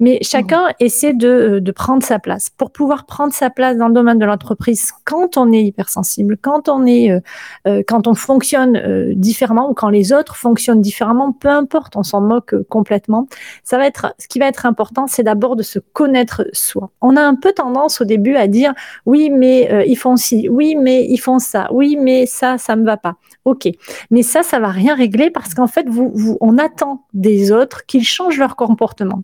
Mais 0.00 0.18
chacun 0.22 0.68
essaie 0.80 1.14
de, 1.14 1.28
euh, 1.28 1.60
de 1.60 1.72
prendre 1.72 2.02
sa 2.02 2.18
place. 2.18 2.50
Pour 2.50 2.70
pouvoir 2.70 3.06
prendre 3.06 3.32
sa 3.32 3.50
place 3.50 3.76
dans 3.76 3.88
le 3.88 3.94
domaine 3.94 4.18
de 4.18 4.24
l'entreprise, 4.24 4.92
quand 5.04 5.36
on 5.36 5.52
est 5.52 5.62
hypersensible, 5.62 6.36
quand 6.40 6.68
on 6.68 6.86
est, 6.86 7.10
euh, 7.10 7.20
euh, 7.66 7.82
quand 7.86 8.06
on 8.06 8.14
fonctionne 8.14 9.12
différemment 9.14 9.70
ou 9.70 9.74
quand 9.74 9.88
les 9.88 10.12
autres 10.12 10.36
fonctionnent 10.36 10.80
différemment, 10.80 11.32
peu 11.32 11.48
importe, 11.48 11.96
on 11.96 12.02
s'en 12.02 12.20
moque 12.20 12.54
complètement. 12.68 13.26
Ça 13.64 13.78
va 13.78 13.86
être, 13.86 14.14
ce 14.18 14.28
qui 14.28 14.38
va 14.38 14.46
être 14.46 14.66
important, 14.66 15.06
c'est 15.06 15.22
d'abord 15.22 15.56
de 15.56 15.62
se 15.62 15.78
connaître 15.78 16.46
soi. 16.52 16.90
On 17.00 17.16
a 17.16 17.22
un 17.22 17.34
peu 17.34 17.52
tendance 17.52 18.00
au 18.00 18.04
début 18.04 18.36
à 18.36 18.46
dire, 18.46 18.72
oui, 19.06 19.30
mais 19.30 19.84
ils 19.86 19.96
font 19.96 20.16
ci, 20.16 20.48
oui, 20.48 20.76
mais 20.76 21.04
ils 21.08 21.18
font 21.18 21.38
ça, 21.38 21.68
oui, 21.70 21.96
mais 22.00 22.26
ça, 22.26 22.58
ça 22.58 22.76
me 22.76 22.84
va 22.84 22.95
pas. 22.96 23.16
Ok, 23.44 23.68
mais 24.10 24.22
ça, 24.22 24.42
ça 24.42 24.58
va 24.58 24.68
rien 24.68 24.94
régler 24.94 25.30
parce 25.30 25.54
qu'en 25.54 25.66
fait, 25.66 25.88
vous, 25.88 26.10
vous, 26.14 26.38
on 26.40 26.58
attend 26.58 27.06
des 27.12 27.52
autres 27.52 27.86
qu'ils 27.86 28.04
changent 28.04 28.38
leur 28.38 28.56
comportement. 28.56 29.22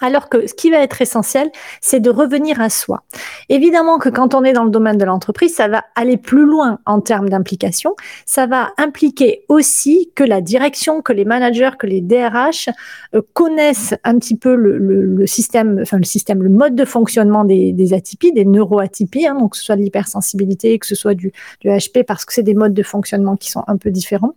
Alors 0.00 0.28
que 0.28 0.46
ce 0.46 0.54
qui 0.54 0.70
va 0.70 0.78
être 0.78 1.00
essentiel, 1.00 1.50
c'est 1.80 2.00
de 2.00 2.10
revenir 2.10 2.60
à 2.60 2.70
soi. 2.70 3.02
Évidemment 3.48 3.98
que 3.98 4.08
quand 4.08 4.34
on 4.34 4.44
est 4.44 4.52
dans 4.52 4.64
le 4.64 4.70
domaine 4.70 4.98
de 4.98 5.04
l'entreprise, 5.04 5.54
ça 5.54 5.68
va 5.68 5.84
aller 5.94 6.16
plus 6.16 6.44
loin 6.44 6.78
en 6.86 7.00
termes 7.00 7.28
d'implication. 7.28 7.94
Ça 8.26 8.46
va 8.46 8.72
impliquer 8.78 9.44
aussi 9.48 10.10
que 10.14 10.24
la 10.24 10.40
direction, 10.40 11.02
que 11.02 11.12
les 11.12 11.24
managers, 11.24 11.70
que 11.78 11.86
les 11.86 12.00
DRH 12.00 12.68
euh, 13.14 13.22
connaissent 13.32 13.94
un 14.04 14.18
petit 14.18 14.36
peu 14.36 14.54
le, 14.54 15.26
système, 15.26 15.78
enfin 15.82 15.98
le 15.98 16.04
système, 16.04 16.42
le 16.42 16.50
mode 16.50 16.74
de 16.74 16.84
fonctionnement 16.84 17.44
des, 17.44 17.94
atypies, 17.94 18.32
des 18.32 18.44
neuroatypies, 18.44 19.26
hein, 19.26 19.36
donc 19.38 19.52
que 19.52 19.58
ce 19.58 19.64
soit 19.64 19.76
de 19.76 19.82
l'hypersensibilité, 19.82 20.78
que 20.78 20.86
ce 20.86 20.94
soit 20.94 21.14
du, 21.14 21.32
HP, 21.64 22.04
parce 22.04 22.24
que 22.24 22.32
c'est 22.32 22.42
des 22.42 22.54
modes 22.54 22.74
de 22.74 22.82
fonctionnement 22.82 23.36
qui 23.36 23.50
sont 23.50 23.64
un 23.66 23.76
peu 23.76 23.90
différents. 23.90 24.34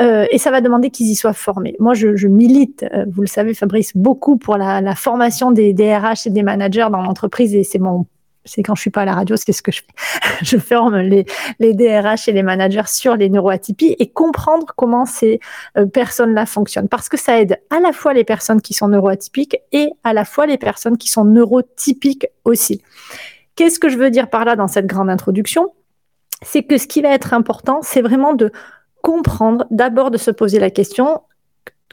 Euh, 0.00 0.26
et 0.30 0.38
ça 0.38 0.50
va 0.50 0.60
demander 0.60 0.90
qu'ils 0.90 1.06
y 1.06 1.14
soient 1.14 1.32
formés. 1.32 1.76
Moi, 1.78 1.94
je, 1.94 2.16
je 2.16 2.28
milite, 2.28 2.84
euh, 2.94 3.04
vous 3.10 3.22
le 3.22 3.26
savez, 3.26 3.54
Fabrice, 3.54 3.92
beaucoup 3.94 4.36
pour 4.36 4.56
la, 4.56 4.80
la 4.80 4.93
formation 4.94 5.50
des 5.50 5.72
DRH 5.72 6.26
et 6.26 6.30
des 6.30 6.42
managers 6.42 6.88
dans 6.90 7.02
l'entreprise 7.02 7.54
et 7.54 7.64
c'est 7.64 7.78
mon 7.78 8.06
c'est 8.44 8.62
quand 8.62 8.74
je 8.74 8.82
suis 8.82 8.90
pas 8.90 9.02
à 9.02 9.04
la 9.04 9.14
radio, 9.14 9.36
c'est 9.36 9.52
ce 9.52 9.62
que 9.62 9.72
je 9.72 9.80
fais. 9.80 10.42
je 10.44 10.58
forme 10.58 10.98
les, 10.98 11.24
les 11.58 11.74
DRH 11.74 12.28
et 12.28 12.32
les 12.32 12.42
managers 12.42 12.86
sur 12.86 13.16
les 13.16 13.30
neuroatypies 13.30 13.96
et 13.98 14.10
comprendre 14.10 14.66
comment 14.76 15.06
ces 15.06 15.40
euh, 15.78 15.86
personnes-là 15.86 16.46
fonctionnent. 16.46 16.88
Parce 16.88 17.08
que 17.08 17.16
ça 17.16 17.40
aide 17.40 17.58
à 17.70 17.80
la 17.80 17.92
fois 17.92 18.12
les 18.12 18.24
personnes 18.24 18.60
qui 18.60 18.74
sont 18.74 18.88
neuroatypiques 18.88 19.56
et 19.72 19.90
à 20.04 20.12
la 20.12 20.24
fois 20.24 20.46
les 20.46 20.58
personnes 20.58 20.98
qui 20.98 21.08
sont 21.08 21.24
neurotypiques 21.24 22.26
aussi. 22.44 22.82
Qu'est-ce 23.56 23.78
que 23.78 23.88
je 23.88 23.96
veux 23.96 24.10
dire 24.10 24.28
par 24.28 24.44
là 24.44 24.56
dans 24.56 24.68
cette 24.68 24.86
grande 24.86 25.10
introduction? 25.10 25.72
C'est 26.42 26.64
que 26.64 26.76
ce 26.76 26.86
qui 26.86 27.00
va 27.00 27.10
être 27.10 27.32
important, 27.32 27.80
c'est 27.82 28.02
vraiment 28.02 28.34
de 28.34 28.52
comprendre, 29.02 29.66
d'abord 29.70 30.10
de 30.10 30.18
se 30.18 30.30
poser 30.30 30.58
la 30.58 30.70
question 30.70 31.20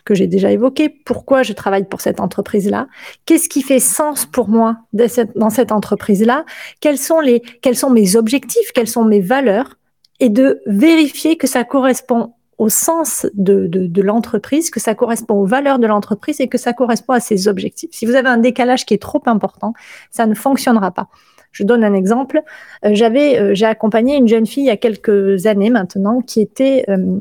que 0.05 0.13
j'ai 0.15 0.27
déjà 0.27 0.51
évoqué, 0.51 0.89
pourquoi 0.89 1.43
je 1.43 1.53
travaille 1.53 1.86
pour 1.86 2.01
cette 2.01 2.20
entreprise-là, 2.20 2.88
qu'est-ce 3.25 3.50
qui 3.50 3.62
fait 3.62 3.79
sens 3.79 4.25
pour 4.25 4.50
moi 4.50 4.77
dans 4.93 5.50
cette 5.50 5.72
entreprise-là, 5.72 6.46
quels 6.79 6.98
sont 6.98 7.20
les, 7.20 7.41
quels 7.62 7.77
sont 7.77 7.89
mes 7.89 8.15
objectifs, 8.15 8.72
quelles 8.74 8.88
sont 8.88 9.05
mes 9.05 9.22
valeurs, 9.22 9.77
et 10.20 10.29
de 10.29 10.62
vérifier 10.67 11.36
que 11.36 11.48
ça 11.48 11.63
correspond 11.63 12.34
au 12.60 12.70
sens 12.70 13.25
de, 13.34 13.65
de, 13.65 13.88
de 13.88 14.01
l'entreprise, 14.03 14.70
que 14.70 14.79
ça 14.79 14.93
correspond 14.93 15.34
aux 15.34 15.48
valeurs 15.48 15.79
de 15.79 15.88
l'entreprise 15.88 16.39
et 16.39 16.48
que 16.48 16.60
ça 16.60 16.74
correspond 16.74 17.13
à 17.13 17.20
ses 17.20 17.48
objectifs. 17.48 17.89
Si 17.91 18.05
vous 18.05 18.13
avez 18.13 18.29
un 18.29 18.38
décalage 18.38 18.86
qui 18.86 18.93
est 18.93 19.01
trop 19.01 19.24
important, 19.25 19.74
ça 20.12 20.27
ne 20.27 20.36
fonctionnera 20.36 20.91
pas. 20.91 21.08
Je 21.51 21.63
donne 21.63 21.84
un 21.84 21.96
exemple. 21.96 22.43
Euh, 22.86 22.91
j'avais, 22.93 23.39
euh, 23.39 23.55
j'ai 23.55 23.65
accompagné 23.65 24.15
une 24.15 24.27
jeune 24.27 24.46
fille 24.46 24.63
il 24.63 24.67
y 24.67 24.70
a 24.70 24.77
quelques 24.77 25.48
années 25.48 25.72
maintenant 25.72 26.22
qui 26.22 26.39
était 26.39 26.86
euh, 26.88 27.20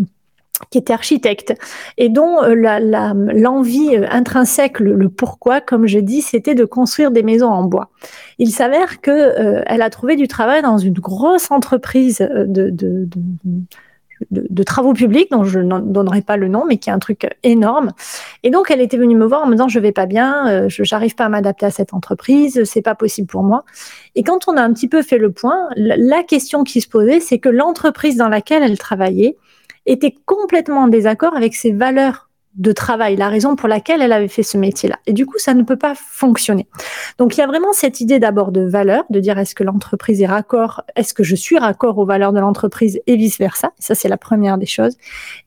qui 0.68 0.78
était 0.78 0.92
architecte 0.92 1.54
et 1.96 2.08
dont 2.08 2.42
l'envie 2.42 3.96
intrinsèque, 3.96 4.80
le, 4.80 5.08
pourquoi, 5.08 5.60
comme 5.60 5.86
je 5.86 5.98
dis, 5.98 6.22
c'était 6.22 6.54
de 6.54 6.64
construire 6.64 7.10
des 7.10 7.22
maisons 7.22 7.50
en 7.50 7.64
bois. 7.64 7.90
Il 8.38 8.50
s'avère 8.50 9.00
que 9.00 9.62
elle 9.66 9.82
a 9.82 9.90
trouvé 9.90 10.16
du 10.16 10.28
travail 10.28 10.62
dans 10.62 10.78
une 10.78 10.98
grosse 10.98 11.50
entreprise 11.50 12.18
de, 14.30 14.62
travaux 14.64 14.92
publics, 14.92 15.30
dont 15.30 15.44
je 15.44 15.60
ne 15.60 15.80
donnerai 15.80 16.22
pas 16.22 16.36
le 16.36 16.48
nom, 16.48 16.64
mais 16.66 16.76
qui 16.76 16.90
est 16.90 16.92
un 16.92 16.98
truc 16.98 17.28
énorme. 17.42 17.92
Et 18.42 18.50
donc, 18.50 18.70
elle 18.70 18.80
était 18.80 18.96
venue 18.96 19.16
me 19.16 19.26
voir 19.26 19.42
en 19.42 19.46
me 19.46 19.52
disant, 19.52 19.68
je 19.68 19.78
vais 19.78 19.92
pas 19.92 20.06
bien, 20.06 20.48
euh, 20.48 20.68
je 20.68 20.82
n'arrive 20.90 21.14
pas 21.14 21.24
à 21.24 21.28
m'adapter 21.28 21.66
à 21.66 21.70
cette 21.70 21.94
entreprise, 21.94 22.64
c'est 22.64 22.82
pas 22.82 22.94
possible 22.94 23.28
pour 23.28 23.42
moi. 23.42 23.64
Et 24.14 24.22
quand 24.22 24.48
on 24.48 24.56
a 24.56 24.62
un 24.62 24.72
petit 24.72 24.88
peu 24.88 25.02
fait 25.02 25.18
le 25.18 25.30
point, 25.30 25.68
la 25.76 26.22
question 26.22 26.64
qui 26.64 26.80
se 26.80 26.88
posait, 26.88 27.20
c'est 27.20 27.38
que 27.38 27.48
l'entreprise 27.48 28.16
dans 28.16 28.28
laquelle 28.28 28.62
elle 28.62 28.78
travaillait 28.78 29.36
était 29.87 30.14
complètement 30.25 30.82
en 30.82 30.88
désaccord 30.88 31.37
avec 31.37 31.54
ses 31.54 31.72
valeurs 31.72 32.30
de 32.56 32.72
travail, 32.72 33.14
la 33.16 33.28
raison 33.28 33.54
pour 33.54 33.68
laquelle 33.68 34.02
elle 34.02 34.12
avait 34.12 34.28
fait 34.28 34.42
ce 34.42 34.58
métier-là. 34.58 34.99
Et 35.06 35.12
du 35.12 35.25
coup, 35.25 35.38
ça 35.38 35.54
ne 35.54 35.62
peut 35.62 35.76
pas 35.76 35.94
fonctionner. 35.94 36.66
Donc, 37.16 37.37
il 37.37 37.40
y 37.40 37.42
a 37.44 37.46
vraiment 37.46 37.72
cette 37.72 38.00
idée 38.00 38.18
d'abord 38.18 38.50
de 38.50 38.62
valeur, 38.62 39.04
de 39.08 39.20
dire 39.20 39.38
est-ce 39.38 39.54
que 39.54 39.62
l'entreprise 39.62 40.20
est 40.20 40.26
raccord, 40.26 40.82
est-ce 40.96 41.14
que 41.14 41.22
je 41.22 41.37
suis 41.37 41.58
raccord 41.58 41.96
aux 41.99 42.04
valeurs 42.04 42.32
de 42.32 42.40
l'entreprise 42.40 43.00
et 43.06 43.16
vice-versa. 43.16 43.72
Ça, 43.78 43.94
c'est 43.94 44.08
la 44.08 44.18
première 44.18 44.58
des 44.58 44.66
choses. 44.66 44.96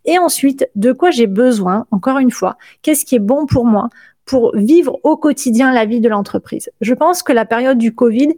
Et 0.06 0.18
ensuite, 0.18 0.70
de 0.76 0.94
quoi 0.94 1.12
j'ai 1.12 1.28
besoin, 1.28 1.86
encore 1.92 2.20
une 2.20 2.32
fois, 2.32 2.58
qu'est-ce 2.82 3.06
qui 3.06 3.16
est 3.16 3.20
bon 3.20 3.46
pour 3.46 3.66
moi 3.66 3.90
pour 4.26 4.56
vivre 4.56 5.00
au 5.04 5.18
quotidien 5.18 5.74
la 5.74 5.84
vie 5.84 6.00
de 6.00 6.08
l'entreprise. 6.08 6.70
Je 6.80 6.94
pense 6.94 7.24
que 7.24 7.34
la 7.34 7.44
période 7.44 7.78
du 7.78 7.94
Covid 7.94 8.34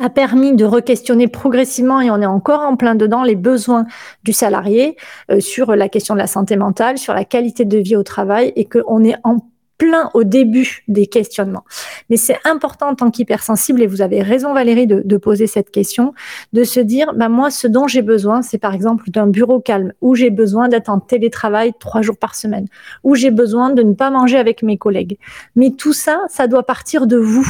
a 0.00 0.10
permis 0.10 0.54
de 0.54 0.64
re-questionner 0.64 1.28
progressivement, 1.28 2.00
et 2.00 2.10
on 2.10 2.20
est 2.20 2.26
encore 2.26 2.60
en 2.60 2.76
plein 2.76 2.94
dedans, 2.94 3.22
les 3.22 3.36
besoins 3.36 3.86
du 4.24 4.32
salarié 4.32 4.96
euh, 5.30 5.40
sur 5.40 5.74
la 5.74 5.88
question 5.88 6.14
de 6.14 6.20
la 6.20 6.26
santé 6.26 6.56
mentale, 6.56 6.98
sur 6.98 7.14
la 7.14 7.24
qualité 7.24 7.64
de 7.64 7.78
vie 7.78 7.96
au 7.96 8.02
travail, 8.02 8.52
et 8.56 8.64
qu'on 8.64 9.04
est 9.04 9.16
en 9.24 9.38
plein 9.78 10.10
au 10.14 10.24
début 10.24 10.84
des 10.88 11.06
questionnements. 11.06 11.64
Mais 12.08 12.16
c'est 12.16 12.38
important 12.44 12.88
en 12.88 12.94
tant 12.94 13.10
qu'hypersensible, 13.10 13.82
et 13.82 13.86
vous 13.86 14.00
avez 14.00 14.22
raison 14.22 14.54
Valérie 14.54 14.86
de, 14.86 15.02
de, 15.04 15.16
poser 15.16 15.46
cette 15.46 15.70
question, 15.70 16.14
de 16.52 16.64
se 16.64 16.80
dire, 16.80 17.12
bah 17.14 17.28
moi, 17.28 17.50
ce 17.50 17.66
dont 17.66 17.86
j'ai 17.86 18.02
besoin, 18.02 18.42
c'est 18.42 18.58
par 18.58 18.74
exemple 18.74 19.10
d'un 19.10 19.26
bureau 19.26 19.60
calme, 19.60 19.92
où 20.00 20.14
j'ai 20.14 20.30
besoin 20.30 20.68
d'être 20.68 20.88
en 20.88 21.00
télétravail 21.00 21.72
trois 21.78 22.02
jours 22.02 22.16
par 22.16 22.34
semaine, 22.34 22.66
où 23.04 23.14
j'ai 23.14 23.30
besoin 23.30 23.70
de 23.70 23.82
ne 23.82 23.92
pas 23.92 24.10
manger 24.10 24.38
avec 24.38 24.62
mes 24.62 24.78
collègues. 24.78 25.18
Mais 25.56 25.70
tout 25.70 25.92
ça, 25.92 26.20
ça 26.28 26.46
doit 26.46 26.64
partir 26.64 27.06
de 27.06 27.16
vous. 27.16 27.46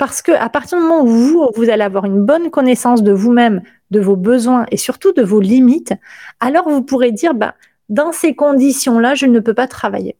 Parce 0.00 0.22
que 0.22 0.32
à 0.32 0.48
partir 0.48 0.78
du 0.78 0.84
moment 0.84 1.02
où 1.02 1.08
vous, 1.08 1.50
vous 1.56 1.68
allez 1.68 1.82
avoir 1.82 2.06
une 2.06 2.24
bonne 2.24 2.50
connaissance 2.50 3.02
de 3.02 3.12
vous-même, 3.12 3.60
de 3.90 4.00
vos 4.00 4.16
besoins 4.16 4.64
et 4.70 4.78
surtout 4.78 5.12
de 5.12 5.22
vos 5.22 5.40
limites, 5.40 5.92
alors 6.40 6.70
vous 6.70 6.80
pourrez 6.80 7.12
dire, 7.12 7.34
bah, 7.34 7.54
dans 7.90 8.10
ces 8.10 8.34
conditions-là, 8.34 9.14
je 9.14 9.26
ne 9.26 9.40
peux 9.40 9.52
pas 9.52 9.68
travailler 9.68 10.16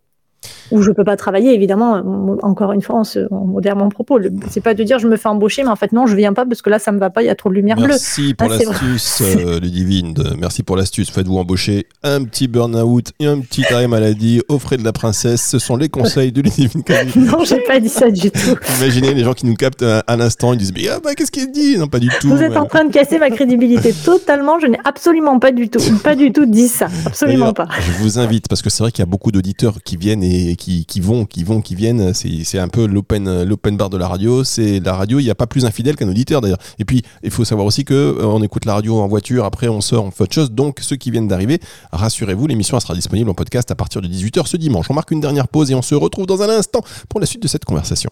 où 0.70 0.82
je 0.82 0.90
peux 0.90 1.04
pas 1.04 1.16
travailler, 1.16 1.54
évidemment, 1.54 2.02
encore 2.42 2.72
une 2.72 2.82
fois, 2.82 3.02
on, 3.30 3.44
modère 3.46 3.76
mon 3.76 3.88
propos. 3.88 4.18
C'est 4.48 4.60
pas 4.60 4.74
de 4.74 4.82
dire 4.84 4.98
je 4.98 5.08
me 5.08 5.16
fais 5.16 5.28
embaucher, 5.28 5.62
mais 5.62 5.70
en 5.70 5.76
fait, 5.76 5.92
non, 5.92 6.06
je 6.06 6.16
viens 6.16 6.32
pas 6.32 6.44
parce 6.44 6.62
que 6.62 6.70
là, 6.70 6.78
ça 6.78 6.92
me 6.92 6.98
va 6.98 7.10
pas, 7.10 7.22
il 7.22 7.26
y 7.26 7.30
a 7.30 7.34
trop 7.34 7.48
de 7.48 7.54
lumière 7.54 7.76
bleue. 7.76 7.88
Merci 7.88 8.34
pour 8.34 8.48
l'astuce, 8.48 9.22
euh, 9.22 9.60
Ludivine. 9.60 10.14
Merci 10.38 10.62
pour 10.62 10.76
l'astuce. 10.76 11.10
Faites-vous 11.10 11.38
embaucher 11.38 11.86
un 12.02 12.24
petit 12.24 12.48
burn-out 12.48 13.12
et 13.18 13.26
un 13.26 13.40
petit 13.40 13.64
arrêt 13.72 13.88
maladie 13.88 14.42
au 14.48 14.58
frais 14.58 14.76
de 14.76 14.84
la 14.84 14.92
princesse. 14.92 15.48
Ce 15.48 15.58
sont 15.58 15.76
les 15.76 15.88
conseils 15.88 16.32
de 16.32 16.42
Ludivine 16.42 16.82
Non, 17.16 17.44
j'ai 17.44 17.60
pas 17.60 17.80
dit 17.80 17.88
ça 17.88 18.10
du 18.10 18.30
tout. 18.30 18.56
Imaginez 18.78 19.14
les 19.14 19.24
gens 19.24 19.34
qui 19.34 19.46
nous 19.46 19.56
captent 19.56 19.82
à, 19.82 20.16
l'instant, 20.16 20.52
ils 20.52 20.58
disent 20.58 20.72
Mais 20.74 20.88
ah, 20.88 20.98
bah, 21.02 21.14
qu'est-ce 21.14 21.30
qu'il 21.30 21.50
dit? 21.50 21.78
Non, 21.78 21.88
pas 21.88 21.98
du 21.98 22.08
tout. 22.20 22.28
Vous 22.28 22.42
êtes 22.42 22.56
en 22.56 22.66
train 22.66 22.84
de 22.84 22.92
casser 22.92 23.18
ma 23.18 23.30
crédibilité 23.30 23.92
totalement. 24.04 24.58
Je 24.60 24.66
n'ai 24.66 24.78
absolument 24.84 25.38
pas 25.38 25.52
du 25.52 25.68
tout, 25.68 25.80
pas 26.02 26.14
du 26.14 26.32
tout 26.32 26.46
dit 26.46 26.68
ça. 26.68 26.88
Absolument 27.06 27.52
pas. 27.52 27.68
Je 27.80 27.92
vous 28.02 28.18
invite, 28.18 28.48
parce 28.48 28.62
que 28.62 28.70
c'est 28.70 28.82
vrai 28.82 28.92
qu'il 28.92 29.00
y 29.00 29.02
a 29.02 29.06
beaucoup 29.06 29.32
d'auditeurs 29.32 29.82
qui 29.82 29.96
viennent 29.96 30.22
et 30.22 30.56
qui, 30.60 31.00
vont, 31.00 31.24
qui 31.24 31.44
vont, 31.44 31.60
qui 31.60 31.74
viennent. 31.74 32.12
C'est 32.14 32.58
un 32.58 32.68
peu 32.68 32.86
l'open 32.86 33.42
l'open 33.42 33.76
bar 33.76 33.90
de 33.90 33.96
la 33.96 34.08
radio. 34.08 34.44
C'est 34.44 34.80
la 34.80 34.94
radio. 34.94 35.18
Il 35.18 35.24
n'y 35.24 35.30
a 35.30 35.34
pas 35.34 35.46
plus 35.46 35.64
infidèle 35.64 35.96
qu'un 35.96 36.08
auditeur 36.08 36.40
d'ailleurs. 36.40 36.58
Et 36.78 36.84
puis 36.84 37.02
il 37.22 37.30
faut 37.30 37.44
savoir 37.44 37.66
aussi 37.66 37.84
que 37.84 37.94
euh, 37.94 38.24
on 38.24 38.42
écoute 38.42 38.64
la 38.64 38.74
radio 38.74 39.00
en 39.00 39.08
voiture. 39.08 39.44
Après 39.44 39.68
on 39.68 39.80
sort, 39.80 40.04
on 40.04 40.10
fait 40.10 40.24
autre 40.24 40.34
chose. 40.34 40.52
Donc 40.52 40.78
ceux 40.80 40.96
qui 40.96 41.10
viennent 41.10 41.28
d'arriver, 41.28 41.60
rassurez-vous, 41.92 42.46
l'émission 42.46 42.78
sera 42.78 42.94
disponible 42.94 43.30
en 43.30 43.34
podcast 43.34 43.70
à 43.70 43.74
partir 43.74 44.02
de 44.02 44.08
18h 44.08 44.46
ce 44.46 44.56
dimanche. 44.56 44.86
On 44.90 44.94
marque 44.94 45.10
une 45.10 45.20
dernière 45.20 45.48
pause 45.48 45.70
et 45.70 45.74
on 45.74 45.82
se 45.82 45.94
retrouve 45.94 46.26
dans 46.26 46.42
un 46.42 46.48
instant 46.48 46.82
pour 47.08 47.20
la 47.20 47.26
suite 47.26 47.42
de 47.42 47.48
cette 47.48 47.64
conversation. 47.64 48.10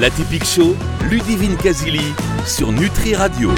La 0.00 0.10
typique 0.10 0.44
show, 0.44 0.74
Ludivine 1.08 1.56
Casili 1.56 2.12
sur 2.44 2.72
Nutri 2.72 3.14
Radio. 3.14 3.50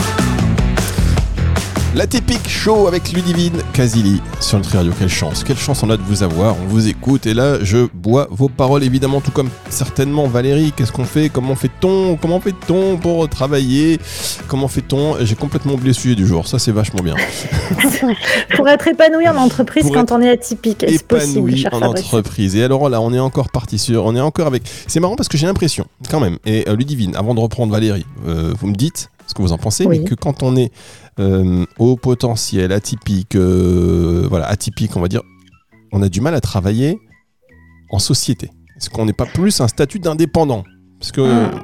La 1.95 2.07
typique 2.07 2.47
show 2.47 2.87
avec 2.87 3.13
Ludivine 3.13 3.63
Casili 3.73 4.21
sur 4.41 4.59
notre 4.59 4.77
radio. 4.77 4.93
Quelle 4.99 5.09
chance, 5.09 5.43
quelle 5.43 5.57
chance 5.57 5.83
on 5.83 5.89
a 5.89 5.97
de 5.97 6.03
vous 6.03 6.23
avoir. 6.23 6.55
On 6.63 6.67
vous 6.67 6.87
écoute 6.87 7.27
et 7.27 7.33
là, 7.33 7.57
je 7.63 7.87
bois 7.95 8.29
vos 8.31 8.51
paroles 8.51 8.85
évidemment, 8.85 9.23
tout 9.23 9.31
comme 9.31 9.49
certainement 9.71 10.27
Valérie. 10.27 10.73
Qu'est-ce 10.77 10.93
qu'on 10.93 11.07
fait? 11.07 11.31
Comment 11.31 11.55
fait-on? 11.55 12.17
Comment 12.17 12.41
fait-on 12.41 12.99
pour 12.99 13.27
travailler? 13.31 13.99
Comment 14.49 14.69
fait-on? 14.69 15.17
J'ai 15.25 15.35
complètement 15.35 15.73
oublié 15.73 15.89
le 15.89 15.95
sujet 15.95 16.15
du 16.15 16.27
jour. 16.27 16.47
Ça, 16.47 16.59
c'est 16.59 16.73
vachement 16.73 17.03
bien. 17.03 17.15
pour 18.57 18.69
être 18.69 18.87
épanoui 18.87 19.27
en 19.27 19.37
entreprise 19.37 19.87
quand 19.91 20.13
on 20.13 20.21
est 20.21 20.29
atypique. 20.29 20.83
Est 20.83 20.97
épanoui 20.97 21.65
en 21.73 21.81
entreprise. 21.81 22.55
Et 22.55 22.63
alors 22.63 22.91
là, 22.91 23.01
on 23.01 23.15
est 23.15 23.19
encore 23.19 23.49
parti 23.49 23.79
sur. 23.79 24.05
On 24.05 24.15
est 24.15 24.21
encore 24.21 24.47
avec. 24.47 24.63
C'est 24.87 25.01
marrant 25.01 25.17
parce 25.17 25.29
que 25.29 25.39
j'ai 25.39 25.47
l'impression, 25.47 25.87
quand 26.11 26.21
même. 26.21 26.37
Et 26.45 26.69
euh, 26.69 26.77
Ludivine, 26.77 27.17
avant 27.17 27.35
de 27.35 27.41
reprendre 27.41 27.73
Valérie, 27.73 28.05
euh, 28.27 28.53
vous 28.61 28.67
me 28.67 28.75
dites 28.75 29.09
ce 29.29 29.35
que 29.35 29.43
vous 29.43 29.53
en 29.53 29.59
pensez, 29.59 29.87
mais 29.87 30.03
que 30.03 30.15
quand 30.15 30.43
on 30.43 30.57
est 30.57 30.73
euh, 31.21 31.65
au 31.79 31.97
potentiel, 31.97 32.73
atypique, 32.73 33.37
euh, 33.37 34.27
voilà, 34.29 34.47
atypique, 34.47 34.97
on 34.97 35.01
va 35.01 35.09
dire, 35.09 35.23
on 35.93 36.03
a 36.03 36.09
du 36.09 36.21
mal 36.21 36.35
à 36.35 36.41
travailler 36.41 36.99
en 37.91 37.99
société. 37.99 38.51
Est-ce 38.77 38.91
qu'on 38.91 39.05
n'est 39.05 39.13
pas 39.13 39.27
plus 39.27 39.61
un 39.61 39.69
statut 39.69 39.99
d'indépendant? 39.99 40.65
Parce 40.99 41.13
que. 41.13 41.21
Ah. 41.21 41.63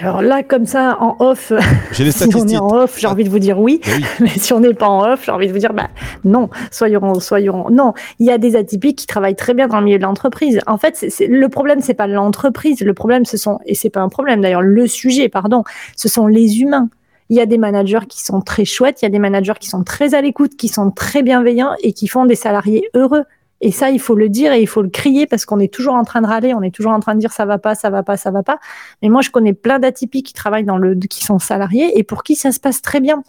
Alors 0.00 0.22
là, 0.22 0.42
comme 0.42 0.66
ça, 0.66 0.96
en 1.00 1.16
off, 1.20 1.52
si 1.92 2.02
on 2.34 2.46
est 2.46 2.56
en 2.56 2.68
off, 2.68 2.98
j'ai 2.98 3.06
envie 3.06 3.24
de 3.24 3.30
vous 3.30 3.38
dire 3.38 3.58
oui. 3.58 3.80
oui. 3.86 4.04
Mais 4.20 4.28
si 4.28 4.52
on 4.52 4.60
n'est 4.60 4.74
pas 4.74 4.88
en 4.88 5.12
off, 5.12 5.24
j'ai 5.24 5.32
envie 5.32 5.48
de 5.48 5.52
vous 5.52 5.58
dire 5.58 5.72
bah, 5.72 5.88
non, 6.24 6.50
soyons, 6.70 7.14
soyons. 7.20 7.70
Non, 7.70 7.94
il 8.18 8.26
y 8.26 8.30
a 8.30 8.38
des 8.38 8.56
atypiques 8.56 8.98
qui 8.98 9.06
travaillent 9.06 9.36
très 9.36 9.54
bien 9.54 9.68
dans 9.68 9.78
le 9.78 9.84
milieu 9.84 9.98
de 9.98 10.02
l'entreprise. 10.02 10.60
En 10.66 10.78
fait, 10.78 10.96
c'est, 10.96 11.26
le 11.26 11.48
problème, 11.48 11.80
c'est 11.80 11.94
pas 11.94 12.06
l'entreprise. 12.06 12.80
Le 12.80 12.94
problème, 12.94 13.24
ce 13.24 13.36
sont, 13.36 13.58
et 13.66 13.74
c'est 13.74 13.90
pas 13.90 14.00
un 14.00 14.08
problème 14.08 14.40
d'ailleurs, 14.40 14.62
le 14.62 14.86
sujet, 14.86 15.28
pardon, 15.28 15.64
ce 15.96 16.08
sont 16.08 16.26
les 16.26 16.60
humains. 16.60 16.88
Il 17.30 17.36
y 17.36 17.40
a 17.40 17.46
des 17.46 17.58
managers 17.58 18.06
qui 18.08 18.24
sont 18.24 18.40
très 18.40 18.64
chouettes, 18.64 19.02
il 19.02 19.04
y 19.04 19.06
a 19.06 19.10
des 19.10 19.18
managers 19.18 19.54
qui 19.60 19.68
sont 19.68 19.82
très 19.84 20.14
à 20.14 20.22
l'écoute, 20.22 20.56
qui 20.56 20.68
sont 20.68 20.90
très 20.90 21.22
bienveillants 21.22 21.74
et 21.82 21.92
qui 21.92 22.08
font 22.08 22.24
des 22.24 22.34
salariés 22.34 22.88
heureux. 22.94 23.24
Et 23.60 23.72
ça, 23.72 23.90
il 23.90 24.00
faut 24.00 24.14
le 24.14 24.28
dire 24.28 24.52
et 24.52 24.60
il 24.60 24.68
faut 24.68 24.82
le 24.82 24.88
crier 24.88 25.26
parce 25.26 25.44
qu'on 25.44 25.58
est 25.58 25.72
toujours 25.72 25.94
en 25.94 26.04
train 26.04 26.20
de 26.20 26.26
râler, 26.26 26.54
on 26.54 26.62
est 26.62 26.74
toujours 26.74 26.92
en 26.92 27.00
train 27.00 27.14
de 27.14 27.20
dire 27.20 27.32
ça 27.32 27.44
va 27.44 27.58
pas, 27.58 27.74
ça 27.74 27.90
va 27.90 28.02
pas, 28.02 28.16
ça 28.16 28.30
va 28.30 28.42
pas. 28.42 28.58
Mais 29.02 29.08
moi, 29.08 29.20
je 29.22 29.30
connais 29.30 29.52
plein 29.52 29.78
d'atypiques 29.78 30.26
qui 30.26 30.32
travaillent 30.32 30.64
dans 30.64 30.78
le, 30.78 30.94
qui 30.94 31.24
sont 31.24 31.38
salariés 31.38 31.98
et 31.98 32.04
pour 32.04 32.22
qui 32.22 32.36
ça 32.36 32.52
se 32.52 32.60
passe 32.60 32.82
très 32.82 33.00
bien. 33.00 33.22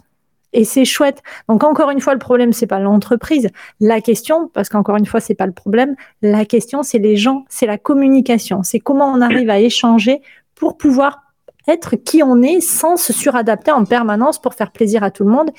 Et 0.52 0.64
c'est 0.64 0.84
chouette. 0.84 1.22
Donc 1.48 1.62
encore 1.62 1.90
une 1.90 2.00
fois, 2.00 2.12
le 2.12 2.18
problème 2.18 2.52
c'est 2.52 2.66
pas 2.66 2.80
l'entreprise. 2.80 3.48
La 3.80 4.00
question, 4.00 4.48
parce 4.52 4.68
qu'encore 4.68 4.96
une 4.96 5.06
fois 5.06 5.20
c'est 5.20 5.34
pas 5.34 5.46
le 5.46 5.52
problème. 5.52 5.94
La 6.22 6.44
question 6.44 6.82
c'est 6.82 6.98
les 6.98 7.16
gens, 7.16 7.44
c'est 7.48 7.66
la 7.66 7.78
communication, 7.78 8.62
c'est 8.62 8.80
comment 8.80 9.06
on 9.12 9.20
arrive 9.20 9.50
à 9.50 9.60
échanger 9.60 10.20
pour 10.56 10.76
pouvoir 10.76 11.22
être 11.68 11.96
qui 11.96 12.22
on 12.22 12.42
est 12.42 12.60
sans 12.60 12.96
se 12.96 13.12
suradapter 13.12 13.70
en 13.70 13.84
permanence 13.84 14.40
pour 14.40 14.54
faire 14.54 14.72
plaisir 14.72 15.04
à 15.04 15.10
tout 15.10 15.24
le 15.24 15.30
monde 15.30 15.50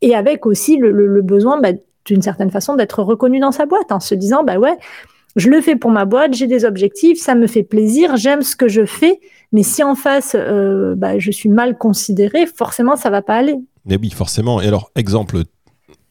et 0.00 0.14
avec 0.14 0.46
aussi 0.46 0.76
le, 0.76 1.20
besoin 1.22 1.60
bah, 1.60 1.72
d'une 2.08 2.22
certaine 2.22 2.50
façon 2.50 2.76
d'être 2.76 3.02
reconnu 3.02 3.40
dans 3.40 3.52
sa 3.52 3.66
boîte 3.66 3.92
en 3.92 4.00
se 4.00 4.14
disant 4.14 4.44
bah 4.44 4.58
ouais 4.58 4.76
je 5.36 5.48
le 5.50 5.60
fais 5.60 5.76
pour 5.76 5.90
ma 5.90 6.04
boîte 6.04 6.34
j'ai 6.34 6.46
des 6.46 6.64
objectifs 6.64 7.20
ça 7.20 7.34
me 7.34 7.46
fait 7.46 7.62
plaisir 7.62 8.16
j'aime 8.16 8.42
ce 8.42 8.56
que 8.56 8.68
je 8.68 8.84
fais 8.84 9.20
mais 9.52 9.62
si 9.62 9.82
en 9.82 9.94
face 9.94 10.36
euh, 10.38 10.94
bah, 10.96 11.18
je 11.18 11.30
suis 11.30 11.48
mal 11.48 11.76
considéré 11.78 12.46
forcément 12.46 12.96
ça 12.96 13.10
va 13.10 13.22
pas 13.22 13.36
aller. 13.36 13.56
Mais 13.86 13.96
oui 13.96 14.10
forcément. 14.10 14.60
Et 14.60 14.66
alors 14.66 14.90
exemple 14.94 15.42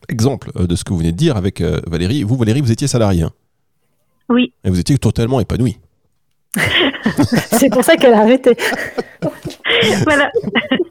exemple 0.09 0.51
euh, 0.55 0.67
de 0.67 0.75
ce 0.75 0.83
que 0.83 0.93
vous 0.93 0.99
venez 0.99 1.11
de 1.11 1.17
dire 1.17 1.37
avec 1.37 1.61
euh, 1.61 1.79
Valérie 1.87 2.23
vous 2.23 2.37
Valérie 2.37 2.61
vous 2.61 2.71
étiez 2.71 2.87
salarié 2.87 3.23
hein. 3.23 3.31
Oui. 4.29 4.53
Et 4.63 4.69
vous 4.69 4.79
étiez 4.79 4.97
totalement 4.97 5.39
épanoui 5.39 5.79
c'est 7.51 7.69
pour 7.69 7.83
ça 7.83 7.95
qu'elle 7.95 8.13
a 8.13 8.21
arrêté. 8.21 8.55
voilà. 10.05 10.31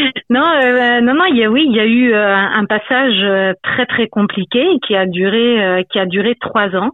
non, 0.30 0.44
euh, 0.62 1.00
non, 1.00 1.14
non, 1.14 1.24
il 1.26 1.36
y 1.36 1.44
a 1.44 1.50
oui, 1.50 1.64
il 1.66 1.74
y 1.74 1.80
a 1.80 1.84
eu 1.86 2.12
euh, 2.12 2.36
un 2.36 2.64
passage 2.64 3.22
euh, 3.22 3.52
très 3.62 3.86
très 3.86 4.08
compliqué 4.08 4.64
qui 4.86 4.94
a 4.94 5.06
duré 5.06 5.84
qui 5.90 5.98
a 5.98 6.06
duré 6.06 6.34
trois 6.40 6.74
ans. 6.76 6.90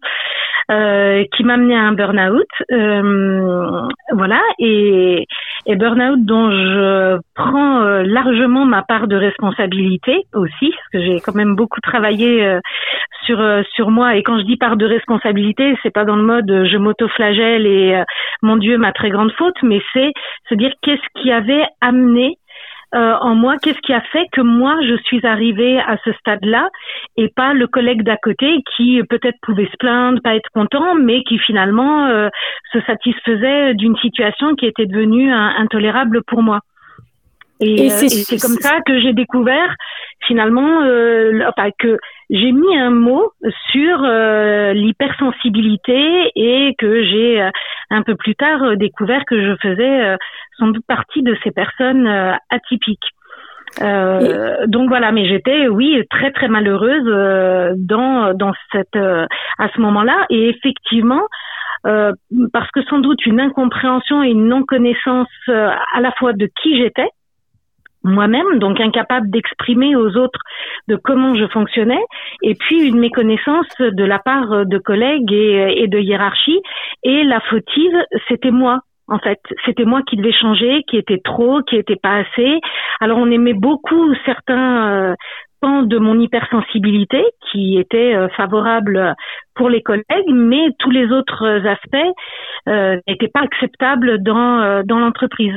qui 0.69 1.45
m'a 1.45 1.55
amené 1.55 1.77
à 1.77 1.83
un 1.83 1.93
burn-out, 1.93 2.49
voilà, 4.13 4.41
et, 4.59 5.27
et 5.67 5.77
burn-out 5.77 6.25
dont 6.25 6.51
je 6.51 7.19
prends 7.35 7.81
largement 8.03 8.65
ma 8.65 8.83
part 8.83 9.07
de 9.07 9.17
responsabilité 9.17 10.25
aussi, 10.35 10.71
parce 10.71 10.89
que 10.93 11.03
j'ai 11.05 11.21
quand 11.21 11.37
même 11.37 11.55
beaucoup 11.55 11.81
travaillé 11.81 12.59
sur 13.27 13.39
sur 13.75 13.91
moi. 13.91 14.17
Et 14.17 14.25
quand 14.25 14.39
je 14.41 14.45
dis 14.45 14.57
part 14.57 14.77
de 14.77 14.87
responsabilité, 14.87 15.77
c'est 15.83 15.95
pas 15.95 16.05
dans 16.05 16.17
le 16.17 16.25
mode 16.25 16.51
je 16.51 16.77
m'auto-flagelle 16.79 17.67
et 17.67 18.03
mon 18.43 18.57
Dieu 18.57 18.77
ma 18.77 18.93
très 18.93 19.11
grande 19.11 19.33
faute, 19.39 19.63
mais 19.63 19.81
c'est 19.93 20.13
se 20.49 20.57
dire 20.57 20.73
qu'est-ce 20.83 21.23
qui 21.23 21.31
avait 21.31 21.65
amené 21.81 22.39
euh, 22.95 23.14
en 23.21 23.35
moi, 23.35 23.57
qu'est-ce 23.61 23.81
qui 23.81 23.93
a 23.93 24.00
fait 24.00 24.26
que 24.33 24.40
moi 24.40 24.76
je 24.87 24.97
suis 25.05 25.26
arrivée 25.26 25.78
à 25.81 25.97
ce 26.05 26.12
stade-là 26.12 26.69
et 27.16 27.28
pas 27.28 27.52
le 27.52 27.66
collègue 27.66 28.02
d'à 28.02 28.16
côté 28.16 28.62
qui 28.76 29.02
peut-être 29.09 29.38
pouvait 29.43 29.66
se 29.66 29.76
plaindre, 29.78 30.23
pas 30.23 30.37
être 30.37 30.49
content, 30.55 30.95
mais 30.95 31.23
qui 31.25 31.38
finalement 31.38 32.07
euh, 32.07 32.28
se 32.73 32.81
satisfaisait 32.83 33.75
d'une 33.75 33.97
situation 33.97 34.55
qui 34.55 34.66
était 34.66 34.87
devenue 34.87 35.33
intolérable 35.33 36.23
pour 36.25 36.43
moi. 36.43 36.61
Et, 37.61 37.91
euh, 37.91 38.09
c'est 38.09 38.41
comme 38.41 38.59
ça 38.61 38.81
que 38.85 39.01
j'ai 39.01 39.13
découvert 39.13 39.75
finalement 40.27 40.83
euh, 40.83 41.41
que 41.79 41.99
j'ai 42.31 42.53
mis 42.53 42.77
un 42.77 42.91
mot 42.91 43.31
sur 43.71 44.03
euh, 44.05 44.73
l'hypersensibilité 44.73 46.31
et 46.35 46.75
que 46.79 47.05
j'ai 47.05 47.41
euh, 47.41 47.51
un 47.91 48.03
peu 48.03 48.17
plus 48.17 48.35
tard 48.35 48.77
découvert 48.77 49.25
que 49.27 49.41
je 49.41 49.57
faisais 49.63 50.17
sans 50.59 50.69
doute 50.69 50.85
partie 50.87 51.23
de 51.23 51.37
ces 51.45 51.51
personnes 51.51 52.09
atypiques. 52.51 52.99
donc 53.79 54.89
voilà, 54.89 55.13
mais 55.13 55.29
j'étais 55.29 55.69
oui 55.69 56.03
très 56.11 56.33
très 56.33 56.49
malheureuse 56.49 57.77
dans 57.77 58.35
dans 58.35 58.53
cette 58.73 58.97
à 58.97 59.69
ce 59.73 59.81
moment-là 59.81 60.27
et 60.31 60.49
effectivement 60.49 61.23
parce 61.85 62.71
que 62.73 62.83
sans 62.91 62.99
doute 62.99 63.25
une 63.25 63.39
incompréhension 63.39 64.25
et 64.25 64.31
une 64.31 64.49
non 64.49 64.65
connaissance 64.65 65.29
à 65.47 66.01
la 66.01 66.11
fois 66.19 66.33
de 66.33 66.49
qui 66.61 66.77
j'étais 66.79 67.09
moi-même, 68.05 68.59
donc 68.59 68.81
incapable 68.81 69.31
d'exprimer 69.31 69.97
aux 69.97 70.17
autres 70.17 70.41
de 70.88 70.97
comment 70.97 71.35
je 71.35 71.47
fonctionnais, 71.49 72.03
et 72.43 72.55
puis 72.55 72.87
une 72.87 72.99
méconnaissance 72.99 73.67
de 73.81 74.05
la 74.05 74.19
part 74.19 74.67
de 74.67 74.79
collègues 74.79 75.33
et, 75.33 75.87
de 75.88 75.99
hiérarchie. 75.99 76.61
Et 77.03 77.25
la 77.25 77.41
fautive, 77.41 77.97
c'était 78.29 78.50
moi. 78.50 78.81
En 79.09 79.19
fait, 79.19 79.38
c'était 79.65 79.85
moi 79.85 80.03
qui 80.09 80.17
devais 80.17 80.33
changer, 80.33 80.83
qui 80.88 80.97
était 80.97 81.21
trop, 81.23 81.62
qui 81.62 81.76
était 81.76 81.97
pas 81.97 82.17
assez. 82.17 82.61
Alors 83.00 83.19
on 83.19 83.31
aimait 83.31 83.55
beaucoup 83.55 84.12
certains 84.25 84.88
euh, 84.91 85.15
pans 85.61 85.83
de 85.83 85.99
mon 85.99 86.19
hypersensibilité 86.19 87.23
qui 87.50 87.79
étaient 87.79 88.15
euh, 88.15 88.29
favorables 88.31 89.15
pour 89.55 89.69
les 89.69 89.81
collègues, 89.81 90.05
mais 90.29 90.71
tous 90.81 90.91
les 90.91 91.12
autres 91.12 91.67
aspects 91.67 92.12
euh, 92.69 92.99
n'étaient 93.07 93.31
pas 93.33 93.43
acceptables 93.43 94.23
dans 94.25 94.83
dans 94.85 94.99
l'entreprise. 94.99 95.55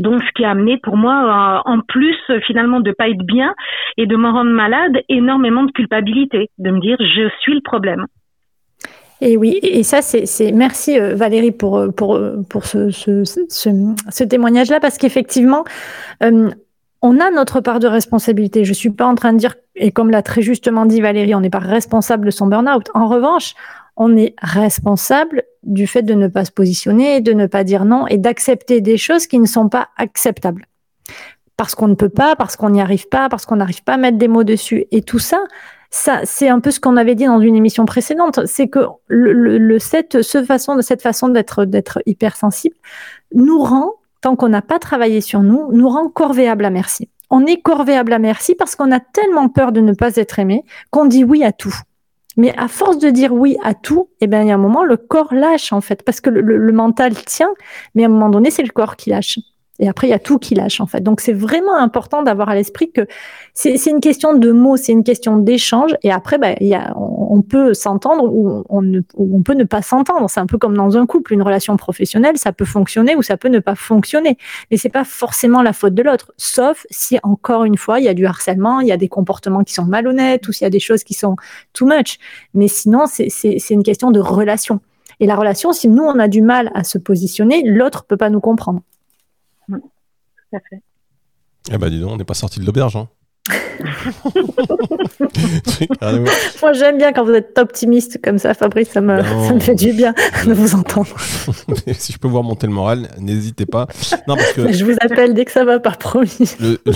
Donc, 0.00 0.22
ce 0.22 0.32
qui 0.34 0.44
a 0.44 0.50
amené 0.50 0.78
pour 0.78 0.96
moi, 0.96 1.60
euh, 1.66 1.70
en 1.70 1.80
plus 1.80 2.16
finalement 2.46 2.80
de 2.80 2.90
pas 2.90 3.10
être 3.10 3.22
bien 3.22 3.54
et 3.98 4.06
de 4.06 4.16
me 4.16 4.30
rendre 4.30 4.50
malade, 4.50 4.96
énormément 5.10 5.62
de 5.64 5.72
culpabilité, 5.72 6.48
de 6.58 6.70
me 6.70 6.80
dire 6.80 6.96
je 6.98 7.28
suis 7.40 7.54
le 7.54 7.60
problème. 7.60 8.06
Et 9.20 9.36
oui, 9.36 9.60
et 9.62 9.82
ça, 9.82 10.00
c'est 10.00 10.52
merci 10.52 10.98
euh, 10.98 11.14
Valérie 11.14 11.52
pour 11.52 11.76
euh, 11.76 11.90
pour 11.90 12.18
pour 12.48 12.64
ce 12.64 12.90
ce, 12.90 14.24
témoignage-là, 14.24 14.80
parce 14.80 14.96
qu'effectivement, 14.96 15.64
on 17.02 17.20
a 17.20 17.30
notre 17.30 17.60
part 17.60 17.78
de 17.78 17.86
responsabilité. 17.86 18.64
Je 18.64 18.72
suis 18.72 18.90
pas 18.90 19.04
en 19.04 19.14
train 19.14 19.34
de 19.34 19.38
dire, 19.38 19.56
et 19.76 19.90
comme 19.90 20.10
l'a 20.10 20.22
très 20.22 20.40
justement 20.40 20.86
dit 20.86 21.02
Valérie, 21.02 21.34
on 21.34 21.40
n'est 21.40 21.50
pas 21.50 21.58
responsable 21.58 22.24
de 22.24 22.30
son 22.30 22.46
burn-out. 22.46 22.88
En 22.94 23.06
revanche, 23.06 23.54
on 24.00 24.16
est 24.16 24.34
responsable 24.40 25.44
du 25.62 25.86
fait 25.86 26.02
de 26.02 26.14
ne 26.14 26.26
pas 26.26 26.46
se 26.46 26.50
positionner, 26.50 27.20
de 27.20 27.34
ne 27.34 27.46
pas 27.46 27.64
dire 27.64 27.84
non 27.84 28.06
et 28.06 28.16
d'accepter 28.16 28.80
des 28.80 28.96
choses 28.96 29.26
qui 29.26 29.38
ne 29.38 29.44
sont 29.46 29.68
pas 29.68 29.90
acceptables. 29.98 30.66
Parce 31.58 31.74
qu'on 31.74 31.86
ne 31.86 31.94
peut 31.94 32.08
pas, 32.08 32.34
parce 32.34 32.56
qu'on 32.56 32.70
n'y 32.70 32.80
arrive 32.80 33.08
pas, 33.08 33.28
parce 33.28 33.44
qu'on 33.44 33.56
n'arrive 33.56 33.84
pas 33.84 33.94
à 33.94 33.96
mettre 33.98 34.16
des 34.16 34.26
mots 34.26 34.42
dessus. 34.42 34.86
Et 34.90 35.02
tout 35.02 35.18
ça, 35.18 35.44
c'est 35.90 36.48
un 36.48 36.60
peu 36.60 36.70
ce 36.70 36.80
qu'on 36.80 36.96
avait 36.96 37.14
dit 37.14 37.26
dans 37.26 37.40
une 37.40 37.56
émission 37.56 37.84
précédente, 37.84 38.40
c'est 38.46 38.68
que 38.68 38.80
le, 39.08 39.78
cette 39.78 40.22
façon 40.46 41.28
d'être, 41.28 41.66
d'être 41.66 41.98
hypersensible 42.06 42.76
nous 43.34 43.62
rend, 43.62 43.92
tant 44.22 44.34
qu'on 44.34 44.48
n'a 44.48 44.62
pas 44.62 44.78
travaillé 44.78 45.20
sur 45.20 45.42
nous, 45.42 45.72
nous 45.72 45.88
rend 45.90 46.08
corvéable 46.08 46.64
à 46.64 46.70
merci. 46.70 47.10
On 47.28 47.44
est 47.44 47.60
corvéable 47.60 48.14
à 48.14 48.18
merci 48.18 48.54
parce 48.54 48.76
qu'on 48.76 48.92
a 48.92 49.00
tellement 49.00 49.50
peur 49.50 49.72
de 49.72 49.82
ne 49.82 49.92
pas 49.92 50.16
être 50.16 50.38
aimé 50.38 50.64
qu'on 50.90 51.04
dit 51.04 51.22
oui 51.22 51.44
à 51.44 51.52
tout. 51.52 51.74
Mais 52.40 52.54
à 52.56 52.68
force 52.68 52.98
de 52.98 53.10
dire 53.10 53.32
oui 53.34 53.58
à 53.62 53.74
tout, 53.74 54.08
eh 54.22 54.26
ben, 54.26 54.42
il 54.42 54.48
y 54.48 54.50
a 54.50 54.54
un 54.54 54.58
moment, 54.58 54.82
le 54.82 54.96
corps 54.96 55.34
lâche, 55.34 55.72
en 55.72 55.82
fait, 55.82 56.02
parce 56.02 56.20
que 56.22 56.30
le 56.30 56.72
mental 56.72 57.14
tient, 57.14 57.50
mais 57.94 58.04
à 58.04 58.06
un 58.06 58.08
moment 58.08 58.30
donné, 58.30 58.50
c'est 58.50 58.62
le 58.62 58.70
corps 58.70 58.96
qui 58.96 59.10
lâche. 59.10 59.38
Et 59.80 59.88
après, 59.88 60.06
il 60.06 60.10
y 60.10 60.14
a 60.14 60.18
tout 60.18 60.38
qui 60.38 60.54
lâche 60.54 60.80
en 60.80 60.86
fait. 60.86 61.00
Donc 61.00 61.20
c'est 61.20 61.32
vraiment 61.32 61.74
important 61.74 62.22
d'avoir 62.22 62.50
à 62.50 62.54
l'esprit 62.54 62.92
que 62.92 63.06
c'est 63.54 63.74
une 63.86 64.00
question 64.00 64.34
de 64.34 64.52
mots, 64.52 64.76
c'est 64.76 64.92
une 64.92 65.04
question 65.04 65.38
d'échange. 65.38 65.96
Et 66.02 66.12
après, 66.12 66.38
bah, 66.38 66.52
y 66.60 66.74
a, 66.74 66.94
peut 67.42 67.74
s'entendre 67.74 68.24
ou 68.24 68.64
on, 68.68 68.82
ne, 68.82 69.00
on 69.16 69.42
peut 69.42 69.54
ne 69.54 69.64
pas 69.64 69.82
s'entendre. 69.82 70.28
C'est 70.28 70.40
un 70.40 70.46
peu 70.46 70.58
comme 70.58 70.76
dans 70.76 70.96
un 70.96 71.06
couple, 71.06 71.32
une 71.32 71.42
relation 71.42 71.76
professionnelle, 71.76 72.36
ça 72.36 72.52
peut 72.52 72.64
fonctionner 72.64 73.14
ou 73.14 73.22
ça 73.22 73.36
peut 73.36 73.48
ne 73.48 73.60
pas 73.60 73.76
fonctionner. 73.76 74.36
Mais 74.70 74.76
c'est 74.76 74.88
pas 74.88 75.04
forcément 75.04 75.62
la 75.62 75.72
faute 75.72 75.94
de 75.94 76.02
l'autre, 76.02 76.32
sauf 76.36 76.86
si 76.90 77.18
encore 77.22 77.64
une 77.64 77.76
fois 77.76 78.00
il 78.00 78.04
y 78.04 78.08
a 78.08 78.14
du 78.14 78.26
harcèlement, 78.26 78.80
il 78.80 78.88
y 78.88 78.92
a 78.92 78.96
des 78.96 79.08
comportements 79.08 79.62
qui 79.62 79.74
sont 79.74 79.84
malhonnêtes 79.84 80.48
ou 80.48 80.52
s'il 80.52 80.64
y 80.64 80.66
a 80.66 80.70
des 80.70 80.80
choses 80.80 81.04
qui 81.04 81.14
sont 81.14 81.36
too 81.72 81.86
much. 81.86 82.18
Mais 82.54 82.68
sinon, 82.68 83.04
c'est 83.06 83.70
une 83.70 83.82
question 83.82 84.10
de 84.10 84.20
relation. 84.20 84.80
Et 85.20 85.26
la 85.26 85.36
relation, 85.36 85.72
si 85.72 85.86
nous 85.88 86.02
on 86.02 86.18
a 86.18 86.28
du 86.28 86.42
mal 86.42 86.70
à 86.74 86.82
se 86.82 86.98
positionner, 86.98 87.62
l'autre 87.64 88.04
peut 88.04 88.16
pas 88.16 88.30
nous 88.30 88.40
comprendre. 88.40 88.80
Tout 89.68 90.56
à 90.56 90.60
fait. 90.68 90.82
Eh 91.72 91.78
ben 91.78 91.90
dis 91.90 92.00
donc, 92.00 92.10
on 92.12 92.16
n'est 92.16 92.24
pas 92.24 92.34
sorti 92.34 92.58
de 92.58 92.64
l'auberge. 92.64 92.96
Hein. 92.96 93.08
Moi, 96.62 96.72
j'aime 96.72 96.98
bien 96.98 97.12
quand 97.12 97.24
vous 97.24 97.32
êtes 97.32 97.58
optimiste 97.58 98.20
comme 98.22 98.38
ça, 98.38 98.54
Fabrice, 98.54 98.90
ça 98.90 99.00
me, 99.00 99.22
ça 99.22 99.54
me 99.54 99.60
fait 99.60 99.74
du 99.74 99.92
bien 99.92 100.14
de 100.46 100.52
vous 100.52 100.74
entendre. 100.74 101.08
si 101.98 102.12
je 102.12 102.18
peux 102.18 102.28
vous 102.28 102.38
remonter 102.38 102.66
le 102.66 102.72
moral, 102.72 103.08
n'hésitez 103.18 103.66
pas. 103.66 103.86
Non, 104.28 104.36
parce 104.36 104.52
que 104.52 104.72
je 104.72 104.84
vous 104.84 104.94
appelle 105.00 105.34
dès 105.34 105.44
que 105.44 105.52
ça 105.52 105.64
va, 105.64 105.80
par 105.80 105.98
promis. 105.98 106.54
Le, 106.60 106.78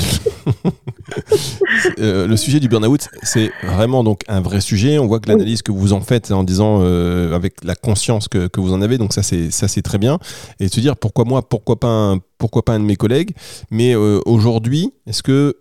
euh, 1.99 2.27
le 2.27 2.37
sujet 2.37 2.61
du 2.61 2.69
burn-out, 2.69 3.09
c'est 3.23 3.51
vraiment 3.63 4.05
donc 4.05 4.23
un 4.29 4.41
vrai 4.41 4.61
sujet. 4.61 4.99
On 4.99 5.07
voit 5.07 5.21
que 5.21 5.29
l'analyse 5.29 5.63
que 5.63 5.73
vous 5.73 5.93
en 5.93 6.01
faites 6.01 6.31
en 6.31 6.45
disant 6.45 6.81
euh, 6.83 7.35
avec 7.35 7.55
la 7.65 7.75
conscience 7.75 8.29
que, 8.29 8.47
que, 8.47 8.61
vous 8.61 8.73
en 8.73 8.83
avez, 8.83 8.99
donc 8.99 9.13
ça 9.13 9.23
c'est 9.23 9.51
ça 9.51 9.69
c'est 9.69 9.83
très 9.83 9.99
bien. 9.99 10.19
Et 10.61 10.69
se 10.69 10.81
dire 10.81 10.97
pourquoi 10.97 11.25
moi, 11.25 11.49
pourquoi 11.49 11.81
pas 11.81 11.89
un, 11.89 12.19
pourquoi 12.39 12.65
pas 12.65 12.75
un 12.75 12.81
de 12.81 12.85
mes 12.85 12.97
collègues? 12.97 13.33
Mais 13.71 13.95
euh, 13.95 14.21
aujourd'hui, 14.27 14.93
est-ce 15.07 15.23
que 15.23 15.57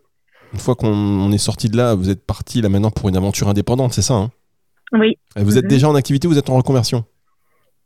une 0.54 0.60
fois 0.60 0.76
qu'on 0.76 1.32
est 1.32 1.38
sorti 1.38 1.70
de 1.70 1.78
là, 1.78 1.96
vous 1.96 2.10
êtes 2.10 2.26
parti 2.26 2.62
là 2.62 2.70
maintenant 2.70 2.92
pour 2.92 3.10
une 3.10 3.18
aventure 3.18 3.48
indépendante, 3.48 3.94
c'est 3.94 4.02
ça 4.02 4.14
hein? 4.14 4.30
Oui. 4.94 5.18
Vous 5.36 5.58
êtes 5.58 5.64
mhm. 5.64 5.70
déjà 5.70 5.90
en 5.90 5.96
activité 5.96 6.28
ou 6.28 6.32
vous 6.32 6.38
êtes 6.38 6.50
en 6.50 6.58
reconversion? 6.58 7.04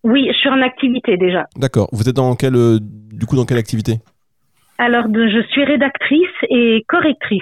Oui, 0.03 0.27
je 0.32 0.38
suis 0.38 0.49
en 0.49 0.62
activité 0.62 1.17
déjà. 1.17 1.45
D'accord. 1.56 1.89
Vous 1.91 2.08
êtes 2.08 2.15
dans 2.15 2.36
quelle, 2.36 2.56
euh, 2.56 2.80
du 2.82 3.25
coup, 3.25 3.36
dans 3.36 3.45
quelle 3.45 3.58
activité? 3.58 3.99
Alors, 4.77 5.06
je 5.12 5.41
suis 5.49 5.63
rédactrice 5.63 6.27
et 6.49 6.84
correctrice. 6.88 7.41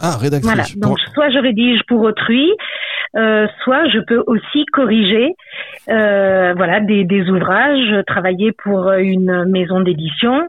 Ah, 0.00 0.16
rédactrice. 0.16 0.52
Voilà. 0.52 0.64
Donc, 0.76 0.98
soit 1.12 1.28
je 1.30 1.38
rédige 1.38 1.80
pour 1.86 2.00
autrui, 2.00 2.50
euh, 3.14 3.46
soit 3.62 3.88
je 3.90 3.98
peux 3.98 4.24
aussi 4.26 4.64
corriger, 4.72 5.34
euh, 5.90 6.54
voilà, 6.56 6.80
des, 6.80 7.04
des, 7.04 7.28
ouvrages, 7.28 8.04
travailler 8.06 8.52
pour 8.52 8.90
une 8.92 9.44
maison 9.44 9.80
d'édition, 9.80 10.48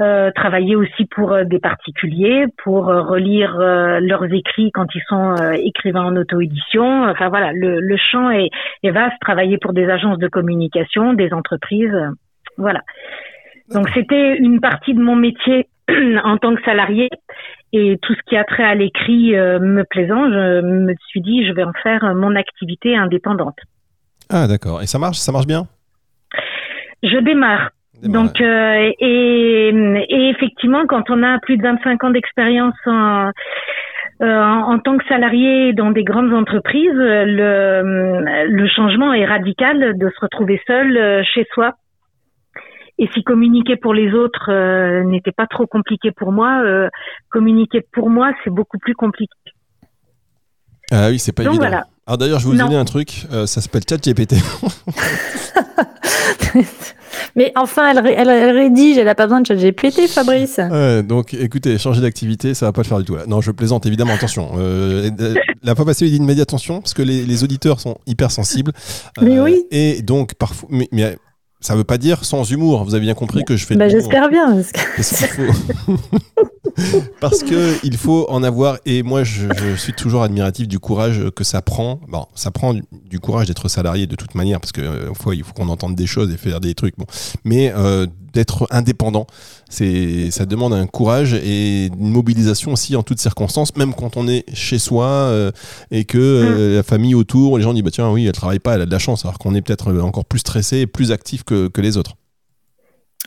euh, 0.00 0.30
travailler 0.30 0.76
aussi 0.76 1.06
pour 1.06 1.32
euh, 1.32 1.42
des 1.44 1.58
particuliers, 1.58 2.46
pour 2.62 2.88
euh, 2.88 3.02
relire 3.02 3.58
euh, 3.58 3.98
leurs 3.98 4.32
écrits 4.32 4.70
quand 4.72 4.86
ils 4.94 5.02
sont 5.08 5.34
écrivains 5.54 6.04
en 6.04 6.16
auto-édition. 6.16 7.04
Enfin 7.08 7.28
voilà, 7.28 7.52
le, 7.52 7.80
le 7.80 7.96
champ 7.96 8.30
est, 8.30 8.50
est, 8.84 8.90
vaste. 8.90 9.16
Travailler 9.20 9.58
pour 9.58 9.72
des 9.72 9.88
agences 9.88 10.18
de 10.18 10.28
communication, 10.28 11.14
des 11.14 11.32
entreprises, 11.32 11.96
voilà. 12.56 12.82
Donc 13.74 13.88
c'était 13.90 14.36
une 14.36 14.60
partie 14.60 14.94
de 14.94 15.00
mon 15.00 15.16
métier 15.16 15.66
en 16.24 16.36
tant 16.38 16.54
que 16.54 16.62
salarié 16.62 17.08
et 17.72 17.98
tout 18.00 18.14
ce 18.14 18.20
qui 18.28 18.36
a 18.36 18.44
trait 18.44 18.64
à 18.64 18.74
l'écrit 18.74 19.32
me 19.32 19.82
plaisant, 19.82 20.30
je 20.30 20.60
me 20.60 20.94
suis 21.08 21.20
dit 21.20 21.46
je 21.46 21.52
vais 21.52 21.64
en 21.64 21.72
faire 21.82 22.14
mon 22.14 22.36
activité 22.36 22.96
indépendante. 22.96 23.58
Ah 24.30 24.46
d'accord. 24.46 24.80
Et 24.80 24.86
ça 24.86 24.98
marche, 24.98 25.18
ça 25.18 25.32
marche 25.32 25.46
bien? 25.46 25.66
Je 27.02 27.18
démarre. 27.18 27.70
Donc 28.02 28.40
euh, 28.40 28.92
et, 29.00 29.68
et, 30.08 30.28
effectivement, 30.30 30.86
quand 30.86 31.10
on 31.10 31.22
a 31.22 31.38
plus 31.40 31.56
de 31.56 31.62
25 31.62 32.04
ans 32.04 32.10
d'expérience 32.10 32.74
en, 32.86 33.30
euh, 34.22 34.40
en, 34.42 34.78
tant 34.78 34.96
que 34.98 35.04
salarié 35.08 35.72
dans 35.72 35.90
des 35.90 36.04
grandes 36.04 36.32
entreprises, 36.32 36.92
le, 36.94 38.46
le 38.48 38.68
changement 38.68 39.12
est 39.12 39.24
radical 39.26 39.98
de 39.98 40.08
se 40.10 40.20
retrouver 40.20 40.60
seul 40.66 40.96
euh, 40.96 41.22
chez 41.24 41.46
soi. 41.52 41.74
Et 43.00 43.08
si 43.14 43.22
communiquer 43.22 43.76
pour 43.76 43.94
les 43.94 44.12
autres 44.12 44.50
euh, 44.50 45.04
n'était 45.04 45.32
pas 45.32 45.46
trop 45.46 45.66
compliqué 45.66 46.10
pour 46.10 46.32
moi, 46.32 46.62
euh, 46.64 46.88
communiquer 47.30 47.80
pour 47.92 48.10
moi, 48.10 48.32
c'est 48.42 48.50
beaucoup 48.50 48.78
plus 48.78 48.94
compliqué. 48.94 49.32
Ah 50.90 51.08
oui, 51.10 51.18
c'est 51.18 51.32
pas 51.32 51.44
Donc 51.44 51.54
évident. 51.54 51.68
voilà. 51.68 51.84
Alors 52.06 52.18
d'ailleurs, 52.18 52.38
je 52.40 52.46
vais 52.46 52.52
vous 52.52 52.58
Non. 52.58 52.64
donner 52.66 52.76
un 52.78 52.84
truc, 52.84 53.26
euh, 53.32 53.46
ça 53.46 53.60
s'appelle 53.60 53.82
ChatGPT. 53.88 54.34
Mais 57.36 57.52
enfin, 57.56 57.90
elle, 57.90 57.98
ré- 57.98 58.14
elle, 58.16 58.28
elle 58.28 58.56
rédige, 58.56 58.98
elle 58.98 59.08
a 59.08 59.14
pas 59.14 59.26
besoin 59.26 59.40
de 59.40 59.46
ChatGPT, 59.46 60.06
Fabrice. 60.08 60.58
Ouais, 60.58 61.02
donc 61.02 61.34
écoutez, 61.34 61.78
changer 61.78 62.00
d'activité, 62.00 62.54
ça 62.54 62.66
va 62.66 62.72
pas 62.72 62.82
le 62.82 62.86
faire 62.86 62.98
du 62.98 63.04
tout 63.04 63.16
là. 63.16 63.24
Non, 63.26 63.40
je 63.40 63.50
plaisante 63.50 63.86
évidemment, 63.86 64.14
attention. 64.14 64.50
Euh, 64.58 65.10
euh, 65.20 65.34
la 65.62 65.74
fois 65.74 65.84
passée, 65.84 66.06
il 66.06 66.12
dit 66.12 66.34
dit 66.34 66.40
attention, 66.40 66.80
parce 66.80 66.94
que 66.94 67.02
les, 67.02 67.24
les 67.24 67.44
auditeurs 67.44 67.80
sont 67.80 67.98
hyper 68.06 68.30
sensibles. 68.30 68.72
Euh, 69.18 69.22
Mais 69.24 69.40
oui. 69.40 69.64
Et 69.70 70.02
donc, 70.02 70.34
parfois. 70.34 70.68
Mais, 70.70 70.88
mais, 70.92 71.16
ça 71.60 71.74
veut 71.76 71.84
pas 71.84 71.98
dire 71.98 72.24
sans 72.24 72.44
humour. 72.50 72.84
Vous 72.84 72.94
avez 72.94 73.04
bien 73.04 73.14
compris 73.14 73.44
que 73.44 73.56
je 73.56 73.66
fais. 73.66 73.76
Bah, 73.76 73.88
j'espère 73.88 74.28
bien. 74.30 74.54
parce 74.54 74.72
que- 74.72 74.78
Parce 74.96 75.10
qu'il 75.18 75.28
faut... 75.28 75.98
Parce 77.20 77.42
que 77.42 77.84
il 77.84 77.96
faut 77.96 78.26
en 78.28 78.42
avoir. 78.44 78.78
Et 78.86 79.02
moi, 79.02 79.24
je, 79.24 79.48
je 79.56 79.74
suis 79.76 79.92
toujours 79.92 80.22
admiratif 80.22 80.68
du 80.68 80.78
courage 80.78 81.20
que 81.34 81.42
ça 81.42 81.60
prend. 81.60 82.00
Bon, 82.08 82.26
ça 82.36 82.52
prend 82.52 82.74
du, 82.74 82.82
du 83.10 83.18
courage 83.18 83.48
d'être 83.48 83.68
salarié 83.68 84.06
de 84.06 84.14
toute 84.14 84.34
manière, 84.36 84.60
parce 84.60 84.70
que 84.72 84.80
euh, 84.80 85.14
fois, 85.14 85.34
il 85.34 85.42
faut 85.42 85.52
qu'on 85.52 85.68
entende 85.68 85.96
des 85.96 86.06
choses 86.06 86.32
et 86.32 86.36
faire 86.36 86.60
des 86.60 86.74
trucs. 86.74 86.96
Bon, 86.96 87.06
mais 87.44 87.72
euh, 87.76 88.06
d'être 88.32 88.68
indépendant, 88.70 89.26
c'est, 89.68 90.30
ça 90.30 90.46
demande 90.46 90.72
un 90.72 90.86
courage 90.86 91.34
et 91.34 91.86
une 91.86 92.10
mobilisation 92.10 92.72
aussi 92.74 92.94
en 92.94 93.02
toutes 93.02 93.18
circonstances, 93.20 93.74
même 93.76 93.92
quand 93.94 94.16
on 94.16 94.28
est 94.28 94.44
chez 94.54 94.78
soi 94.78 95.06
euh, 95.06 95.50
et 95.90 96.04
que 96.04 96.18
euh, 96.18 96.76
la 96.76 96.82
famille 96.84 97.14
autour, 97.16 97.56
les 97.58 97.64
gens 97.64 97.72
disent 97.74 97.82
bah 97.82 97.90
tiens, 97.90 98.08
oui, 98.12 98.26
elle 98.26 98.32
travaille 98.32 98.58
pas, 98.60 98.74
elle 98.76 98.82
a 98.82 98.86
de 98.86 98.90
la 98.92 98.98
chance, 99.00 99.24
alors 99.24 99.38
qu'on 99.38 99.54
est 99.56 99.62
peut-être 99.62 99.92
encore 100.00 100.26
plus 100.26 100.38
stressé 100.40 100.78
et 100.80 100.86
plus 100.86 101.10
actif 101.10 101.42
que, 101.48 101.68
que 101.68 101.80
les 101.80 101.96
autres. 101.96 102.14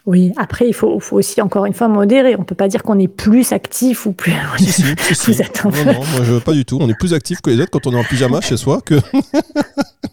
Oui, 0.07 0.31
après, 0.37 0.67
il 0.67 0.73
faut, 0.73 0.99
faut 0.99 1.17
aussi, 1.17 1.41
encore 1.41 1.65
une 1.65 1.73
fois, 1.73 1.87
modérer. 1.87 2.35
On 2.35 2.43
peut 2.43 2.55
pas 2.55 2.67
dire 2.67 2.81
qu'on 2.81 2.97
est 2.97 3.07
plus 3.07 3.51
actif 3.51 4.05
ou 4.07 4.13
plus. 4.13 4.33
Si, 4.57 4.65
si, 4.71 4.83
si, 4.97 5.15
si. 5.15 5.31
Vous 5.31 5.41
êtes 5.41 5.61
un 5.63 5.69
Non, 5.69 5.75
peu- 5.75 5.83
non, 5.93 5.99
moi 6.15 6.23
je 6.23 6.39
pas 6.39 6.53
du 6.53 6.65
tout. 6.65 6.79
On 6.81 6.89
est 6.89 6.97
plus 6.97 7.13
actif 7.13 7.39
que 7.41 7.49
les 7.51 7.59
autres 7.59 7.69
quand 7.71 7.85
on 7.85 7.93
est 7.93 7.99
en 7.99 8.03
pyjama 8.03 8.41
chez 8.41 8.57
soi 8.57 8.81
que. 8.81 8.95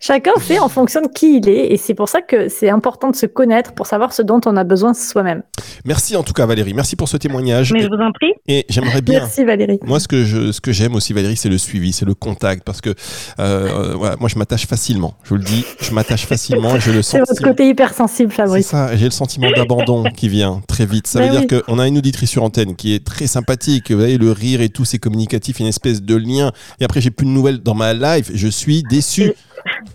Chacun 0.00 0.32
fait 0.38 0.58
en 0.58 0.68
fonction 0.68 1.00
de 1.02 1.08
qui 1.08 1.38
il 1.38 1.48
est. 1.48 1.72
Et 1.72 1.76
c'est 1.76 1.94
pour 1.94 2.08
ça 2.08 2.20
que 2.22 2.48
c'est 2.48 2.68
important 2.70 3.10
de 3.10 3.16
se 3.16 3.26
connaître 3.26 3.72
pour 3.72 3.86
savoir 3.86 4.12
ce 4.12 4.22
dont 4.22 4.40
on 4.46 4.56
a 4.56 4.64
besoin 4.64 4.94
soi-même. 4.94 5.42
Merci 5.84 6.16
en 6.16 6.22
tout 6.22 6.32
cas 6.32 6.46
Valérie, 6.46 6.74
merci 6.74 6.96
pour 6.96 7.08
ce 7.08 7.16
témoignage. 7.16 7.72
Mais 7.72 7.80
je 7.82 7.88
vous 7.88 8.02
en 8.02 8.12
prie. 8.12 8.32
Et 8.48 8.66
j'aimerais 8.68 9.02
bien. 9.02 9.20
Merci, 9.20 9.44
Valérie. 9.44 9.78
Moi, 9.84 10.00
ce 10.00 10.08
que 10.08 10.24
je, 10.24 10.52
ce 10.52 10.60
que 10.60 10.72
j'aime 10.72 10.94
aussi, 10.94 11.12
Valérie, 11.12 11.36
c'est 11.36 11.48
le 11.48 11.58
suivi, 11.58 11.92
c'est 11.92 12.04
le 12.04 12.14
contact, 12.14 12.64
parce 12.64 12.80
que 12.80 12.94
euh, 13.38 13.94
voilà, 13.96 14.16
moi, 14.18 14.28
je 14.28 14.38
m'attache 14.38 14.66
facilement. 14.66 15.14
Je 15.24 15.30
vous 15.30 15.36
le 15.36 15.44
dis, 15.44 15.64
je 15.80 15.92
m'attache 15.92 16.26
facilement 16.26 16.76
et 16.76 16.80
je 16.80 16.90
le 16.90 17.02
C'est 17.02 17.18
sens. 17.18 17.28
votre 17.28 17.42
côté 17.42 17.68
hypersensible, 17.68 18.30
C'est 18.30 18.36
Fabrice. 18.42 18.66
ça, 18.66 18.96
j'ai 18.96 19.04
le 19.04 19.10
sentiment 19.10 19.50
d'abandon 19.54 20.04
qui 20.16 20.28
vient 20.28 20.60
très 20.66 20.86
vite. 20.86 21.06
Ça 21.06 21.20
Ben 21.20 21.30
veut 21.30 21.38
oui. 21.40 21.46
dire 21.46 21.62
qu'on 21.64 21.78
a 21.78 21.86
une 21.86 21.98
auditrice 21.98 22.30
sur 22.30 22.42
antenne 22.42 22.74
qui 22.76 22.94
est 22.94 23.04
très 23.04 23.26
sympathique. 23.26 23.90
Vous 23.90 23.98
voyez, 23.98 24.18
le 24.18 24.32
rire 24.32 24.60
et 24.60 24.68
tout, 24.68 24.84
c'est 24.84 24.98
communicatif, 24.98 25.60
une 25.60 25.66
espèce 25.66 26.02
de 26.02 26.16
lien. 26.16 26.52
Et 26.80 26.84
après, 26.84 27.00
j'ai 27.00 27.10
plus 27.10 27.26
de 27.26 27.30
nouvelles 27.30 27.58
dans 27.58 27.74
ma 27.74 27.94
live. 27.94 28.30
Je 28.34 28.48
suis 28.48 28.82
déçu. 28.82 29.32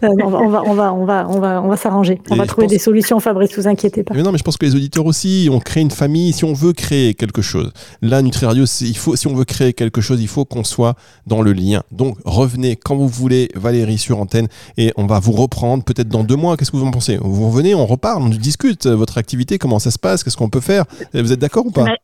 Euh, 0.03 0.07
on 0.23 0.29
va, 0.29 0.37
on 0.39 0.49
va, 0.49 0.63
on 0.63 0.73
va, 0.73 0.93
on 0.93 1.05
va, 1.05 1.27
on 1.29 1.39
va, 1.39 1.61
on 1.63 1.67
va 1.67 1.77
s'arranger. 1.77 2.21
On 2.29 2.35
va 2.35 2.45
trouver 2.45 2.65
pense- 2.67 2.71
des 2.71 2.79
solutions, 2.79 3.19
Fabrice. 3.19 3.57
Vous 3.57 3.67
inquiétez 3.67 4.03
pas. 4.03 4.13
Mais 4.13 4.21
non, 4.23 4.31
mais 4.31 4.37
je 4.37 4.43
pense 4.43 4.57
que 4.57 4.65
les 4.65 4.75
auditeurs 4.75 5.05
aussi, 5.05 5.49
on 5.51 5.59
crée 5.59 5.81
une 5.81 5.91
famille. 5.91 6.33
Si 6.33 6.45
on 6.45 6.53
veut 6.53 6.73
créer 6.73 7.13
quelque 7.13 7.41
chose, 7.41 7.71
là, 8.01 8.21
Nutri 8.21 8.45
Radio, 8.45 8.65
il 8.81 8.97
faut, 8.97 9.15
si 9.15 9.27
on 9.27 9.33
veut 9.33 9.45
créer 9.45 9.73
quelque 9.73 10.01
chose, 10.01 10.21
il 10.21 10.27
faut 10.27 10.45
qu'on 10.45 10.63
soit 10.63 10.95
dans 11.25 11.41
le 11.41 11.53
lien. 11.53 11.81
Donc, 11.91 12.17
revenez 12.25 12.75
quand 12.75 12.95
vous 12.95 13.07
voulez, 13.07 13.49
Valérie, 13.55 13.97
sur 13.97 14.19
antenne, 14.19 14.47
et 14.77 14.93
on 14.97 15.05
va 15.05 15.19
vous 15.19 15.31
reprendre 15.33 15.83
peut-être 15.83 16.09
dans 16.09 16.23
deux 16.23 16.35
mois. 16.35 16.57
Qu'est-ce 16.57 16.71
que 16.71 16.77
vous 16.77 16.85
en 16.85 16.91
pensez? 16.91 17.17
Vous 17.21 17.49
revenez, 17.49 17.73
on 17.75 17.85
reparle, 17.85 18.21
on 18.23 18.29
discute 18.29 18.85
euh, 18.85 18.95
votre 18.95 19.17
activité, 19.17 19.57
comment 19.57 19.79
ça 19.79 19.91
se 19.91 19.99
passe, 19.99 20.23
qu'est-ce 20.23 20.37
qu'on 20.37 20.49
peut 20.49 20.59
faire? 20.61 20.85
Vous 21.13 21.31
êtes 21.31 21.39
d'accord 21.39 21.65
ou 21.65 21.71
pas? 21.71 21.83
Mais- 21.85 21.97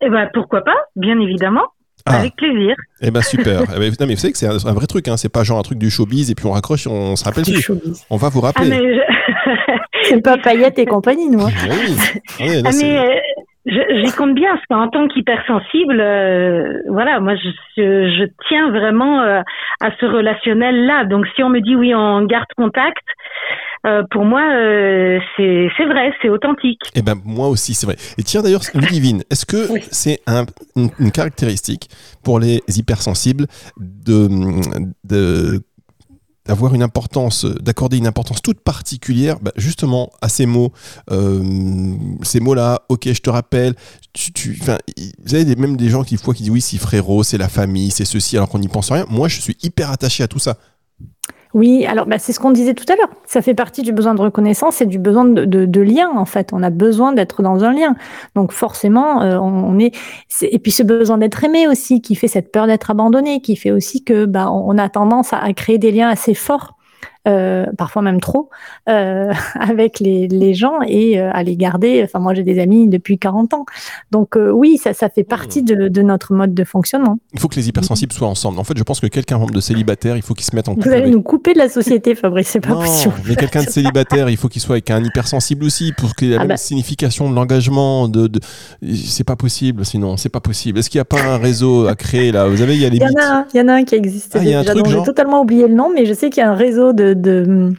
Eh 0.00 0.08
ben, 0.10 0.28
pourquoi 0.32 0.62
pas, 0.62 0.76
bien 0.96 1.18
évidemment. 1.20 1.64
Ah. 2.10 2.18
Avec 2.20 2.36
plaisir. 2.36 2.74
Eh 3.02 3.10
ben 3.10 3.22
super. 3.22 3.62
Eh 3.76 3.78
ben, 3.78 3.90
non, 4.00 4.06
mais 4.06 4.14
vous 4.14 4.20
savez 4.20 4.32
que 4.32 4.38
c'est 4.38 4.46
un, 4.46 4.56
un 4.66 4.72
vrai 4.72 4.86
truc, 4.86 5.08
hein. 5.08 5.16
c'est 5.16 5.28
pas 5.28 5.44
genre 5.44 5.58
un 5.58 5.62
truc 5.62 5.78
du 5.78 5.90
showbiz 5.90 6.30
et 6.30 6.34
puis 6.34 6.46
on 6.46 6.52
raccroche 6.52 6.86
et 6.86 6.90
on 6.90 7.16
se 7.16 7.24
rappelle 7.24 7.44
Du 7.44 7.52
plus. 7.52 7.62
showbiz. 7.62 8.04
On 8.10 8.16
va 8.16 8.28
vous 8.28 8.40
Ah, 8.42 8.46
rappeler. 8.46 8.70
mais 8.70 8.78
je- 8.78 9.00
C'est 10.08 10.22
pas 10.22 10.36
paillettes 10.38 10.78
et 10.78 10.86
compagnie, 10.86 11.28
nous. 11.28 11.40
hein. 11.42 11.50
Ah 11.62 11.66
oui. 11.70 12.46
Là, 12.46 12.62
Ah, 12.64 12.70
mais 12.80 12.98
euh, 12.98 13.04
j'y 13.68 14.12
compte 14.12 14.34
bien, 14.34 14.54
parce 14.54 14.66
qu'en 14.66 14.88
tant 14.88 15.06
qu'hypersensible, 15.08 16.00
euh, 16.00 16.80
voilà, 16.88 17.20
moi, 17.20 17.34
je, 17.36 17.48
je, 17.76 18.08
je 18.18 18.24
tiens 18.48 18.70
vraiment 18.70 19.20
euh, 19.20 19.40
à 19.80 19.90
ce 20.00 20.06
relationnel-là. 20.06 21.04
Donc, 21.04 21.26
si 21.36 21.42
on 21.42 21.48
me 21.50 21.60
dit 21.60 21.76
oui, 21.76 21.94
on 21.94 22.24
garde 22.24 22.46
contact, 22.56 23.04
euh, 23.86 24.02
pour 24.10 24.24
moi, 24.24 24.42
euh, 24.42 25.20
c'est 25.36 25.68
c'est 25.76 25.84
vrai, 25.84 26.12
c'est 26.20 26.28
authentique. 26.28 26.80
Eh 26.96 27.02
ben 27.02 27.14
moi 27.24 27.48
aussi, 27.48 27.74
c'est 27.74 27.86
vrai. 27.86 27.94
Et 28.18 28.22
tiens 28.24 28.42
d'ailleurs, 28.42 28.62
Ludivine, 28.74 29.22
est-ce 29.30 29.46
que 29.46 29.72
Oui. 29.72 29.80
c'est 29.92 30.18
un- 30.26 30.46
une, 30.74 30.88
une 30.98 31.12
caractéristique 31.12 31.88
pour 32.24 32.40
les 32.40 32.60
hypersensibles 32.76 33.46
de, 33.78 34.26
de 35.04 35.60
d'avoir 36.48 36.74
une 36.74 36.82
importance, 36.82 37.44
d'accorder 37.44 37.98
une 37.98 38.06
importance 38.06 38.40
toute 38.40 38.60
particulière, 38.60 39.38
bah, 39.40 39.52
justement 39.56 40.10
à 40.22 40.30
ces 40.30 40.46
mots, 40.46 40.72
euh, 41.10 41.94
ces 42.22 42.40
mots-là. 42.40 42.82
Ok, 42.88 43.06
je 43.12 43.20
te 43.20 43.28
rappelle. 43.28 43.74
Tu, 44.14 44.58
vous 45.24 45.34
avez 45.34 45.56
même 45.56 45.76
des 45.76 45.90
gens 45.90 46.02
qui 46.02 46.16
qui 46.16 46.42
disent 46.42 46.50
oui, 46.50 46.62
c'est 46.62 46.78
frérot, 46.78 47.22
c'est 47.22 47.38
la 47.38 47.48
famille, 47.48 47.90
c'est 47.90 48.06
ceci, 48.06 48.36
alors 48.36 48.48
qu'on 48.48 48.58
n'y 48.58 48.68
pense 48.68 48.90
rien. 48.90 49.04
Moi, 49.10 49.28
je 49.28 49.40
suis 49.40 49.56
hyper 49.62 49.90
attaché 49.90 50.22
à 50.22 50.28
tout 50.28 50.38
ça. 50.38 50.56
Oui, 51.54 51.86
alors 51.86 52.06
bah, 52.06 52.18
c'est 52.18 52.32
ce 52.32 52.40
qu'on 52.40 52.50
disait 52.50 52.74
tout 52.74 52.84
à 52.92 52.96
l'heure. 52.96 53.08
Ça 53.26 53.42
fait 53.42 53.54
partie 53.54 53.82
du 53.82 53.92
besoin 53.92 54.14
de 54.14 54.20
reconnaissance 54.20 54.80
et 54.80 54.86
du 54.86 54.98
besoin 54.98 55.24
de, 55.24 55.80
lien, 55.80 56.10
en 56.14 56.24
fait. 56.24 56.50
On 56.52 56.62
a 56.62 56.70
besoin 56.70 57.12
d'être 57.12 57.42
dans 57.42 57.64
un 57.64 57.72
lien. 57.72 57.94
Donc 58.34 58.52
forcément, 58.52 59.22
euh, 59.22 59.38
on, 59.38 59.78
est, 59.78 59.94
Et 60.42 60.58
puis 60.58 60.70
ce 60.70 60.82
besoin 60.82 61.18
d'être 61.18 61.42
aimé 61.44 61.66
aussi, 61.66 62.00
qui 62.00 62.14
fait 62.14 62.28
cette 62.28 62.52
peur 62.52 62.66
d'être 62.66 62.90
abandonné, 62.90 63.40
qui 63.40 63.56
fait 63.56 63.70
aussi 63.70 64.04
que 64.04 64.26
bah, 64.26 64.50
on 64.50 64.76
a 64.78 64.88
tendance 64.88 65.32
à 65.32 65.52
créer 65.52 65.78
des 65.78 65.90
liens 65.90 66.08
assez 66.08 66.34
forts. 66.34 66.77
Euh, 67.26 67.66
parfois 67.76 68.02
même 68.02 68.20
trop, 68.20 68.48
euh, 68.88 69.32
avec 69.60 70.00
les, 70.00 70.28
les 70.28 70.54
gens 70.54 70.78
et 70.86 71.20
euh, 71.20 71.30
à 71.32 71.42
les 71.42 71.56
garder. 71.56 72.02
Enfin, 72.04 72.18
moi, 72.20 72.34
j'ai 72.34 72.42
des 72.42 72.58
amis 72.58 72.88
depuis 72.88 73.18
40 73.18 73.54
ans. 73.54 73.66
Donc, 74.10 74.36
oui, 74.36 74.78
ça, 74.78 74.92
ça 74.94 75.08
fait 75.08 75.24
partie 75.24 75.62
de, 75.62 75.88
de 75.88 76.02
notre 76.02 76.32
mode 76.32 76.54
de 76.54 76.64
fonctionnement. 76.64 77.18
Il 77.34 77.40
faut 77.40 77.48
que 77.48 77.56
les 77.56 77.68
hypersensibles 77.68 78.12
soient 78.12 78.28
ensemble. 78.28 78.58
En 78.58 78.64
fait, 78.64 78.76
je 78.78 78.82
pense 78.82 79.00
que 79.00 79.06
quelqu'un 79.06 79.38
de 79.44 79.60
célibataire, 79.60 80.16
il 80.16 80.22
faut 80.22 80.34
qu'il 80.34 80.44
se 80.46 80.54
mette 80.54 80.68
en 80.68 80.72
Vous 80.72 80.76
couple 80.78 80.90
allez 80.90 81.02
avec- 81.02 81.14
nous 81.14 81.22
couper 81.22 81.52
de 81.54 81.58
la 81.58 81.68
société, 81.68 82.14
Fabrice, 82.14 82.48
c'est 82.48 82.60
pas 82.60 82.70
non, 82.70 82.80
possible. 82.80 83.14
mais 83.26 83.36
quelqu'un 83.36 83.62
de 83.62 83.68
célibataire, 83.70 84.28
il 84.30 84.36
faut 84.36 84.48
qu'il 84.48 84.62
soit 84.62 84.74
avec 84.76 84.90
un 84.90 85.02
hypersensible 85.04 85.64
aussi 85.64 85.92
pour 85.96 86.14
qu'il 86.14 86.28
ait 86.28 86.36
la 86.36 86.36
Ah 86.36 86.40
même 86.40 86.48
bah. 86.48 86.56
signification 86.56 87.28
de 87.30 87.34
l'engagement. 87.34 88.08
De, 88.08 88.26
de... 88.26 88.40
C'est 88.94 89.24
pas 89.24 89.36
possible, 89.36 89.84
sinon, 89.84 90.16
c'est 90.16 90.28
pas 90.28 90.40
possible. 90.40 90.78
Est-ce 90.78 90.88
qu'il 90.90 90.98
n'y 90.98 91.02
a 91.02 91.04
pas 91.06 91.20
un 91.22 91.38
réseau 91.38 91.86
à 91.86 91.94
créer 91.94 92.32
là? 92.32 92.46
Vous 92.48 92.58
savez, 92.58 92.74
il 92.76 92.82
y 92.82 92.86
a 92.86 92.88
les 92.88 92.96
Il 92.96 93.02
y 93.02 93.60
en 93.60 93.68
a 93.68 93.72
un, 93.74 93.84
qui 93.84 93.94
existe 93.94 94.34
Ah, 94.36 94.40
déjà, 94.40 94.74
dont 94.74 94.84
j'ai 94.84 95.02
totalement 95.02 95.40
oublié 95.42 95.66
le 95.68 95.74
nom, 95.74 95.90
mais 95.94 96.06
je 96.06 96.12
sais 96.14 96.30
qu'il 96.30 96.42
y 96.42 96.46
a 96.46 96.50
un 96.50 96.54
réseau 96.54 96.92
de, 96.92 97.14
de, 97.22 97.76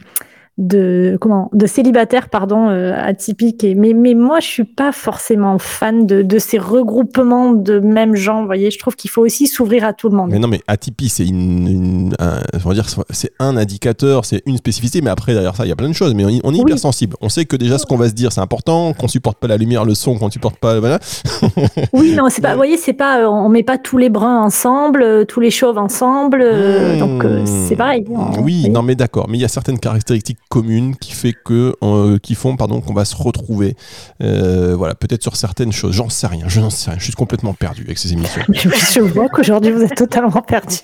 de 0.60 1.16
comment 1.20 1.48
de 1.52 1.66
célibataires 1.66 2.28
pardon 2.28 2.68
euh, 2.68 2.92
atypiques. 2.96 3.64
Et, 3.64 3.74
mais, 3.74 3.94
mais 3.94 4.14
moi, 4.14 4.38
je 4.40 4.46
suis 4.46 4.64
pas 4.64 4.92
forcément 4.92 5.58
fan 5.58 6.06
de, 6.06 6.22
de 6.22 6.38
ces 6.38 6.58
regroupements 6.58 7.52
de 7.52 7.80
mêmes 7.80 8.14
gens. 8.14 8.40
Vous 8.40 8.46
voyez, 8.46 8.70
je 8.70 8.78
trouve 8.78 8.94
qu'il 8.94 9.10
faut 9.10 9.22
aussi 9.22 9.46
s'ouvrir 9.46 9.84
à 9.84 9.92
tout 9.94 10.08
le 10.10 10.16
monde. 10.16 10.30
Mais 10.30 10.38
non, 10.38 10.48
mais 10.48 10.60
atypie, 10.68 11.08
c'est 11.08 11.26
une, 11.26 11.66
une- 11.66 12.14
un, 12.18 12.38
on 12.64 12.72
dire, 12.72 12.84
c'est 13.10 13.32
un 13.38 13.56
indicateur, 13.56 14.24
c'est 14.24 14.42
une 14.46 14.56
spécificité, 14.58 15.00
mais 15.00 15.10
après 15.10 15.32
derrière 15.32 15.56
ça, 15.56 15.64
il 15.64 15.68
y 15.68 15.72
a 15.72 15.76
plein 15.76 15.88
de 15.88 15.94
choses. 15.94 16.14
Mais 16.14 16.24
on, 16.24 16.28
on 16.44 16.52
est 16.52 16.56
Oui. 16.56 16.60
hypersensible. 16.62 17.16
On 17.20 17.28
sait 17.30 17.46
que 17.46 17.56
déjà 17.56 17.78
ce 17.78 17.86
qu'on 17.86 17.96
va 17.96 18.08
se 18.08 18.14
dire, 18.14 18.30
c'est 18.32 18.40
important, 18.42 18.92
qu'on 18.92 19.08
supporte 19.08 19.38
pas 19.38 19.48
la 19.48 19.56
lumière, 19.56 19.84
le 19.86 19.94
son, 19.94 20.18
qu'on 20.18 20.30
supporte 20.30 20.56
pas, 20.58 20.78
voilà. 20.78 20.98
Oui, 21.92 22.14
non, 22.14 22.24
c'est 22.28 22.42
pas. 22.42 22.50
Vous 22.52 22.56
voyez, 22.64 22.76
c'est 22.76 22.92
pas. 22.92 23.20
euh, 23.22 23.26
On 23.28 23.48
met 23.48 23.62
pas 23.62 23.78
tous 23.78 23.96
les 23.98 24.10
bruns 24.10 24.42
ensemble, 24.42 25.02
euh, 25.02 25.24
tous 25.24 25.40
les 25.40 25.50
chauves 25.50 25.78
ensemble. 25.78 26.40
euh, 26.42 26.98
donc 26.98 27.24
euh, 27.24 27.44
c'est 27.46 27.76
pareil. 27.76 28.04
On- 28.10 28.42
Oui, 28.42 28.68
non, 28.68 28.82
mais 28.82 28.94
d'accord. 28.94 29.26
Mais 29.28 29.38
il 29.38 29.40
y 29.40 29.44
a 29.44 29.48
certaines 29.48 29.78
caractéristiques 29.78 30.38
communes 30.50 30.96
qui 30.96 31.12
fait 31.12 31.32
que, 31.32 31.74
euh, 31.82 32.18
qui 32.18 32.34
font, 32.34 32.56
pardon, 32.56 32.80
qu'on 32.82 32.92
va 32.92 33.04
se 33.06 33.14
retrouver, 33.16 33.76
euh, 34.22 34.74
voilà, 34.76 34.94
peut-être 34.96 35.22
sur 35.22 35.36
certaines 35.36 35.72
choses. 35.72 35.94
J'en 35.94 36.08
sais 36.10 36.26
rien. 36.26 36.46
Je 36.48 36.60
n'en 36.60 36.68
sais 36.70 36.90
rien. 36.90 36.98
Je 36.98 37.04
suis 37.04 37.12
complètement 37.14 37.54
perdu 37.54 37.82
avec 37.86 37.96
ces 37.98 38.12
émissions. 38.12 38.42
Je, 38.52 38.68
je 38.68 39.00
vois 39.00 39.28
qu'aujourd'hui 39.28 39.70
vous 39.70 39.82
êtes 39.82 39.94
totalement 39.94 40.42
perdu. 40.42 40.76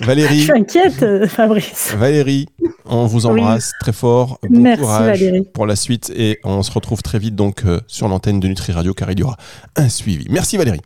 Je 0.00 0.04
Valérie, 0.04 0.42
suis 0.42 0.52
inquiète, 0.52 1.02
euh, 1.02 1.26
Fabrice. 1.26 1.94
Valérie, 1.96 2.46
on 2.84 3.06
vous 3.06 3.24
embrasse 3.26 3.72
très 3.80 3.92
fort. 3.92 4.38
Bon 4.48 4.60
Merci, 4.60 4.82
courage 4.82 5.06
Valérie. 5.22 5.48
pour 5.54 5.66
la 5.66 5.74
suite 5.74 6.12
et 6.14 6.38
on 6.44 6.62
se 6.62 6.70
retrouve 6.70 7.02
très 7.02 7.18
vite 7.18 7.34
donc 7.34 7.64
euh, 7.64 7.80
sur 7.86 8.08
l'antenne 8.08 8.40
de 8.40 8.46
Nutri 8.48 8.72
Radio 8.72 8.92
car 8.92 9.10
il 9.10 9.18
y 9.18 9.22
aura 9.22 9.36
un 9.74 9.88
suivi. 9.88 10.26
Merci 10.30 10.56
Valérie. 10.58 10.80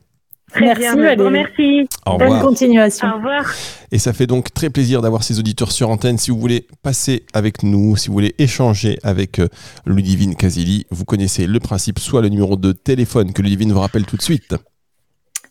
Très 0.52 0.60
Merci, 0.66 0.80
bien, 0.80 0.92
je 0.92 0.96
vous 0.96 1.02
Valérie. 1.02 1.24
remercie. 1.24 1.88
Au 2.06 2.10
Bonne 2.18 2.22
revoir. 2.28 2.42
continuation. 2.42 3.08
Au 3.08 3.16
revoir. 3.16 3.52
Et 3.90 3.98
ça 3.98 4.12
fait 4.12 4.26
donc 4.26 4.52
très 4.52 4.70
plaisir 4.70 5.00
d'avoir 5.02 5.22
ces 5.22 5.38
auditeurs 5.38 5.72
sur 5.72 5.88
antenne. 5.88 6.18
Si 6.18 6.30
vous 6.30 6.38
voulez 6.38 6.66
passer 6.82 7.24
avec 7.32 7.62
nous, 7.62 7.96
si 7.96 8.08
vous 8.08 8.14
voulez 8.14 8.34
échanger 8.38 8.98
avec 9.02 9.38
euh, 9.38 9.48
Ludivine 9.86 10.34
Casili, 10.36 10.86
vous 10.90 11.04
connaissez 11.04 11.46
le 11.46 11.58
principe, 11.60 11.98
soit 11.98 12.20
le 12.22 12.28
numéro 12.28 12.56
de 12.56 12.72
téléphone 12.72 13.32
que 13.32 13.40
Ludivine 13.42 13.72
vous 13.72 13.80
rappelle 13.80 14.04
tout 14.04 14.16
de 14.16 14.22
suite. 14.22 14.54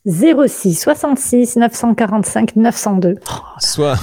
06 0.08 0.74
66 0.76 1.58
945 1.58 2.56
902. 2.56 3.16
Soit, 3.60 3.96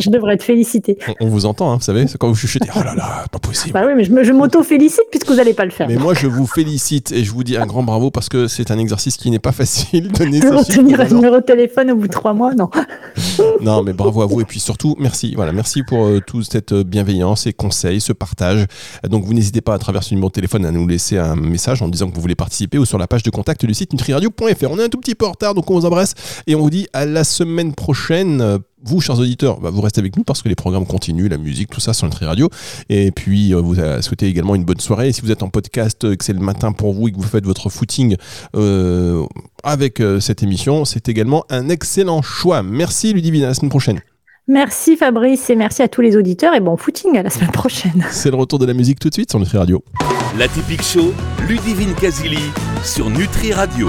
Je 0.00 0.10
devrais 0.10 0.34
être 0.34 0.42
félicité. 0.42 0.98
on- 1.08 1.26
on 1.26 1.28
vous 1.28 1.46
entend, 1.46 1.72
hein, 1.72 1.76
vous 1.76 1.82
savez, 1.82 2.06
c'est 2.06 2.18
quand 2.18 2.28
vous 2.28 2.34
chuchotez. 2.34 2.68
Oh 2.76 2.82
là 2.82 2.94
là, 2.94 3.24
pas 3.32 3.38
possible. 3.38 3.72
Bah 3.72 3.82
oui, 3.86 3.92
mais 3.96 4.24
je 4.24 4.32
m'auto-félicite 4.32 5.04
puisque 5.10 5.28
vous 5.28 5.36
n'allez 5.36 5.54
pas 5.54 5.64
le 5.64 5.70
faire. 5.70 5.88
Mais 5.88 5.96
moi, 5.96 6.12
je 6.14 6.26
vous 6.26 6.46
félicite 6.46 7.10
et 7.12 7.24
je 7.24 7.32
vous 7.32 7.42
dis 7.44 7.56
un 7.56 7.64
grand 7.66 7.82
bravo 7.82 8.10
parce 8.10 8.28
que 8.28 8.48
c'est 8.48 8.70
un 8.70 8.78
exercice 8.78 9.16
qui 9.16 9.30
n'est 9.30 9.38
pas 9.38 9.52
facile. 9.52 10.12
Donner 10.12 10.40
retenir 10.40 11.00
un 11.00 11.08
numéro 11.08 11.36
de 11.36 11.44
téléphone 11.44 11.90
au 11.92 11.96
bout 11.96 12.08
de 12.08 12.12
trois 12.12 12.34
mois, 12.34 12.54
non. 12.54 12.68
Non, 13.62 13.82
mais 13.82 13.92
bravo 13.92 14.22
à 14.22 14.26
vous 14.26 14.40
et 14.40 14.44
puis 14.44 14.60
surtout, 14.60 14.96
merci. 14.98 15.34
Voilà, 15.36 15.52
merci 15.52 15.82
pour 15.82 16.04
euh, 16.06 16.20
toute 16.26 16.50
cette 16.50 16.72
euh, 16.72 16.84
bienveillance 16.84 17.46
et 17.46 17.52
conseils, 17.52 18.00
ce 18.00 18.12
partage. 18.12 18.66
Donc, 19.08 19.24
vous 19.24 19.32
n'hésitez 19.34 19.60
pas 19.60 19.74
à 19.74 19.78
travers 19.78 20.02
ce 20.02 20.10
numéro 20.14 20.28
de 20.28 20.32
téléphone 20.32 20.66
à 20.66 20.70
nous 20.70 20.86
laisser 20.86 21.16
un 21.18 21.36
message 21.36 21.80
en 21.82 21.88
disant 21.88 22.10
que 22.10 22.14
vous 22.14 22.20
voulez 22.20 22.34
participer 22.34 22.78
ou 22.78 22.84
sur 22.84 22.98
la 22.98 23.06
page 23.06 23.22
de 23.22 23.30
contact 23.30 23.64
du 23.64 23.72
site 23.74 23.92
nutriradio.fr. 23.92 24.70
On 24.70 24.78
est 24.82 24.86
un 24.86 24.88
tout 24.88 24.98
petit 24.98 25.14
peu 25.14 25.26
en 25.26 25.32
retard, 25.32 25.54
donc 25.54 25.70
on 25.70 25.78
vous 25.78 25.86
embrasse 25.86 26.14
et 26.46 26.54
on 26.54 26.60
vous 26.60 26.70
dit 26.70 26.86
à 26.92 27.06
la 27.06 27.24
semaine 27.24 27.74
prochaine. 27.74 28.58
Vous, 28.84 29.00
chers 29.00 29.16
auditeurs, 29.16 29.60
bah, 29.60 29.70
vous 29.70 29.80
restez 29.80 30.00
avec 30.00 30.16
nous 30.16 30.24
parce 30.24 30.42
que 30.42 30.48
les 30.48 30.56
programmes 30.56 30.86
continuent, 30.86 31.28
la 31.28 31.38
musique, 31.38 31.70
tout 31.70 31.78
ça 31.78 31.92
sur 31.92 32.08
Nutri 32.08 32.26
Radio. 32.26 32.48
Et 32.88 33.12
puis, 33.12 33.54
euh, 33.54 33.60
vous 33.60 33.78
euh, 33.78 34.02
souhaitez 34.02 34.26
également 34.26 34.56
une 34.56 34.64
bonne 34.64 34.80
soirée. 34.80 35.08
Et 35.08 35.12
si 35.12 35.20
vous 35.20 35.30
êtes 35.30 35.44
en 35.44 35.48
podcast, 35.48 36.02
euh, 36.04 36.16
que 36.16 36.24
c'est 36.24 36.32
le 36.32 36.40
matin 36.40 36.72
pour 36.72 36.92
vous 36.92 37.06
et 37.06 37.12
que 37.12 37.16
vous 37.16 37.22
faites 37.22 37.44
votre 37.44 37.68
footing 37.68 38.16
euh, 38.56 39.24
avec 39.62 40.00
euh, 40.00 40.20
cette 40.20 40.42
émission, 40.42 40.84
c'est 40.84 41.08
également 41.08 41.44
un 41.50 41.68
excellent 41.68 42.22
choix. 42.22 42.62
Merci 42.62 43.12
Ludivine, 43.12 43.44
à 43.44 43.48
la 43.48 43.54
semaine 43.54 43.70
prochaine. 43.70 44.00
Merci 44.48 44.96
Fabrice 44.96 45.48
et 45.50 45.54
merci 45.54 45.82
à 45.82 45.88
tous 45.88 46.00
les 46.00 46.16
auditeurs 46.16 46.52
et 46.54 46.60
bon 46.60 46.76
footing 46.76 47.16
à 47.16 47.22
la 47.22 47.30
semaine 47.30 47.52
prochaine. 47.52 48.04
C'est 48.10 48.30
le 48.30 48.36
retour 48.36 48.58
de 48.58 48.66
la 48.66 48.74
musique 48.74 48.98
tout 48.98 49.08
de 49.08 49.14
suite 49.14 49.30
sur 49.30 49.38
Nutri 49.38 49.58
Radio. 49.58 49.84
La 50.36 50.48
Typique 50.48 50.82
Show, 50.82 51.12
Ludivine 51.48 51.94
Casili 51.94 52.50
sur 52.82 53.08
Nutri 53.08 53.52
Radio. 53.52 53.88